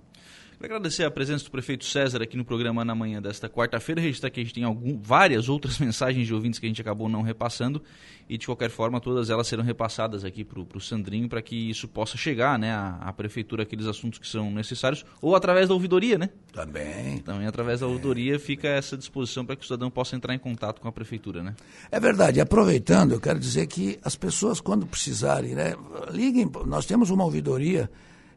Quero 0.63 0.76
agradecer 0.76 1.04
a 1.04 1.12
presença 1.12 1.43
do 1.43 1.52
prefeito 1.52 1.84
César 1.84 2.23
aqui 2.23 2.38
no 2.38 2.45
programa 2.45 2.86
na 2.86 2.95
manhã 2.95 3.21
desta 3.21 3.49
quarta-feira. 3.49 3.99
Registrar 3.99 4.30
que 4.30 4.39
a 4.39 4.43
gente 4.43 4.54
tem 4.54 4.63
algum, 4.63 4.97
várias 4.97 5.49
outras 5.49 5.76
mensagens 5.78 6.26
de 6.26 6.34
ouvintes 6.34 6.58
que 6.58 6.65
a 6.65 6.69
gente 6.69 6.80
acabou 6.80 7.10
não 7.10 7.21
repassando 7.21 7.84
e, 8.30 8.38
de 8.38 8.45
qualquer 8.45 8.69
forma, 8.69 9.02
todas 9.02 9.30
elas 9.30 9.45
serão 9.45 9.62
repassadas 9.62 10.23
aqui 10.23 10.45
para 10.45 10.62
o 10.62 10.80
Sandrinho 10.80 11.28
para 11.28 11.41
que 11.41 11.69
isso 11.69 11.86
possa 11.86 12.15
chegar 12.15 12.58
né, 12.58 12.71
à, 12.71 12.95
à, 13.02 13.12
prefeitura, 13.12 13.63
aqueles 13.63 13.86
assuntos 13.88 14.19
que 14.19 14.26
são 14.26 14.49
necessários, 14.52 15.06
ou 15.21 15.36
através 15.36 15.67
da 15.67 15.73
ouvidoria, 15.73 16.17
né? 16.17 16.30
Também. 16.54 17.17
Também 17.17 17.45
através 17.45 17.82
da 17.82 17.88
ouvidoria 17.88 18.39
fica 18.39 18.69
essa 18.69 18.95
disposição 18.95 19.45
para 19.45 19.58
que 19.58 19.63
o 19.63 19.65
cidadão 19.65 19.91
possa 19.91 20.15
entrar 20.15 20.34
em 20.34 20.39
contato 20.39 20.80
com 20.80 20.88
a 20.88 20.93
prefeitura, 20.93 21.43
né? 21.43 21.58
É 21.91 21.99
verdade. 21.99 22.39
Aproveitando, 22.39 23.12
eu 23.12 23.19
quero 23.19 23.38
dizer 23.38 23.67
que 23.67 23.99
as 24.02 24.15
pessoas, 24.15 24.62
quando 24.62 24.86
precisarem, 24.86 25.56
né, 25.56 25.76
liguem. 26.10 26.49
Nós 26.65 26.86
temos 26.86 27.10
uma 27.10 27.26
ouvidoria 27.26 27.91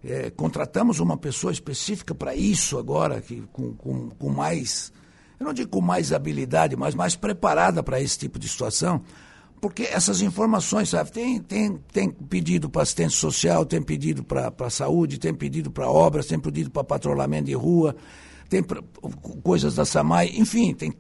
é, 0.05 0.31
contratamos 0.31 1.01
uma 1.01 1.17
pessoa 1.17 1.53
específica 1.53 2.15
para 2.15 2.35
isso 2.35 2.79
agora, 2.79 3.21
que, 3.21 3.43
com, 3.53 3.75
com, 3.75 4.11
com 4.11 4.29
mais, 4.31 4.93
eu 5.39 5.47
não 5.47 5.53
digo 5.53 5.71
com 5.71 5.81
mais 5.81 6.13
habilidade, 6.13 6.77
mas 6.77 6.95
mais 6.95 7.17
preparada 7.17 7.83
para 7.83 8.01
esse 8.01 8.19
tipo 8.19 8.39
de 8.39 8.49
situação, 8.49 9.03
porque 9.61 9.85
essas 9.85 10.21
informações, 10.21 10.91
sabe, 10.91 11.11
tem, 11.11 11.41
tem, 11.41 11.79
tem 11.93 12.11
pedido 12.11 12.69
para 12.69 12.83
assistência 12.83 13.19
social, 13.19 13.65
tem 13.65 13.83
pedido 13.83 14.23
para 14.23 14.71
saúde, 14.71 15.19
tem 15.19 15.35
pedido 15.35 15.71
para 15.71 15.91
obras, 15.91 16.27
tem 16.27 16.39
pedido 16.39 16.71
para 16.71 16.85
patrulhamento 16.85 17.47
de 17.47 17.55
rua, 17.55 17.97
tem 18.49 18.63
pra, 18.63 18.83
coisas 19.43 19.75
da 19.75 19.85
SAMAI, 19.85 20.33
enfim, 20.37 20.75
tem 20.75 20.93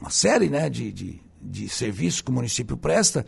uma 0.00 0.10
série 0.10 0.48
né, 0.48 0.68
de, 0.68 0.90
de, 0.90 1.20
de 1.40 1.68
serviços 1.68 2.20
que 2.20 2.30
o 2.30 2.34
município 2.34 2.76
presta, 2.76 3.24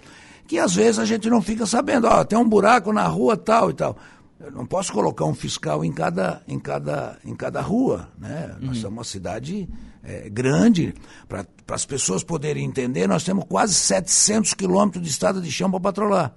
que 0.46 0.58
às 0.58 0.74
vezes 0.74 0.98
a 0.98 1.04
gente 1.04 1.28
não 1.30 1.40
fica 1.40 1.66
sabendo, 1.66 2.06
ó, 2.06 2.24
tem 2.24 2.38
um 2.38 2.48
buraco 2.48 2.92
na 2.92 3.06
rua 3.06 3.36
tal 3.36 3.70
e 3.70 3.74
tal. 3.74 3.96
Eu 4.44 4.52
não 4.52 4.66
posso 4.66 4.92
colocar 4.92 5.24
um 5.24 5.34
fiscal 5.34 5.84
em 5.84 5.92
cada, 5.92 6.42
em 6.46 6.58
cada, 6.58 7.18
em 7.24 7.34
cada 7.34 7.60
rua. 7.60 8.08
Né? 8.18 8.54
Nós 8.60 8.76
uhum. 8.76 8.82
somos 8.82 8.98
uma 8.98 9.04
cidade 9.04 9.68
é, 10.02 10.28
grande. 10.28 10.94
Para 11.26 11.46
as 11.70 11.86
pessoas 11.86 12.22
poderem 12.22 12.64
entender, 12.64 13.06
nós 13.06 13.24
temos 13.24 13.44
quase 13.48 13.74
700 13.74 14.52
quilômetros 14.54 15.02
de 15.02 15.08
estrada 15.08 15.40
de 15.40 15.50
chão 15.50 15.70
para 15.70 15.80
patrolar, 15.80 16.36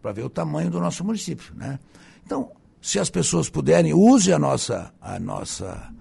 para 0.00 0.12
ver 0.12 0.24
o 0.24 0.30
tamanho 0.30 0.70
do 0.70 0.78
nosso 0.78 1.04
município. 1.04 1.52
Né? 1.56 1.78
Então, 2.24 2.52
se 2.80 2.98
as 2.98 3.10
pessoas 3.10 3.48
puderem, 3.48 3.92
use 3.92 4.32
a 4.32 4.38
nossa, 4.38 4.92
a 5.00 5.18
nossa 5.18 5.92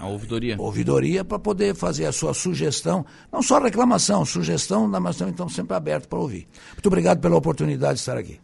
a 0.00 0.06
ouvidoria. 0.06 0.56
Ouvidoria 0.58 1.22
para 1.22 1.38
poder 1.38 1.74
fazer 1.74 2.06
a 2.06 2.12
sua 2.12 2.32
sugestão, 2.32 3.04
não 3.30 3.42
só 3.42 3.60
reclamação, 3.60 4.24
sugestão, 4.24 4.88
mas 4.88 5.14
estamos 5.14 5.34
então 5.34 5.48
sempre 5.48 5.76
aberto 5.76 6.08
para 6.08 6.18
ouvir. 6.18 6.48
Muito 6.72 6.86
obrigado 6.86 7.20
pela 7.20 7.36
oportunidade 7.36 7.94
de 7.94 8.00
estar 8.00 8.16
aqui. 8.16 8.38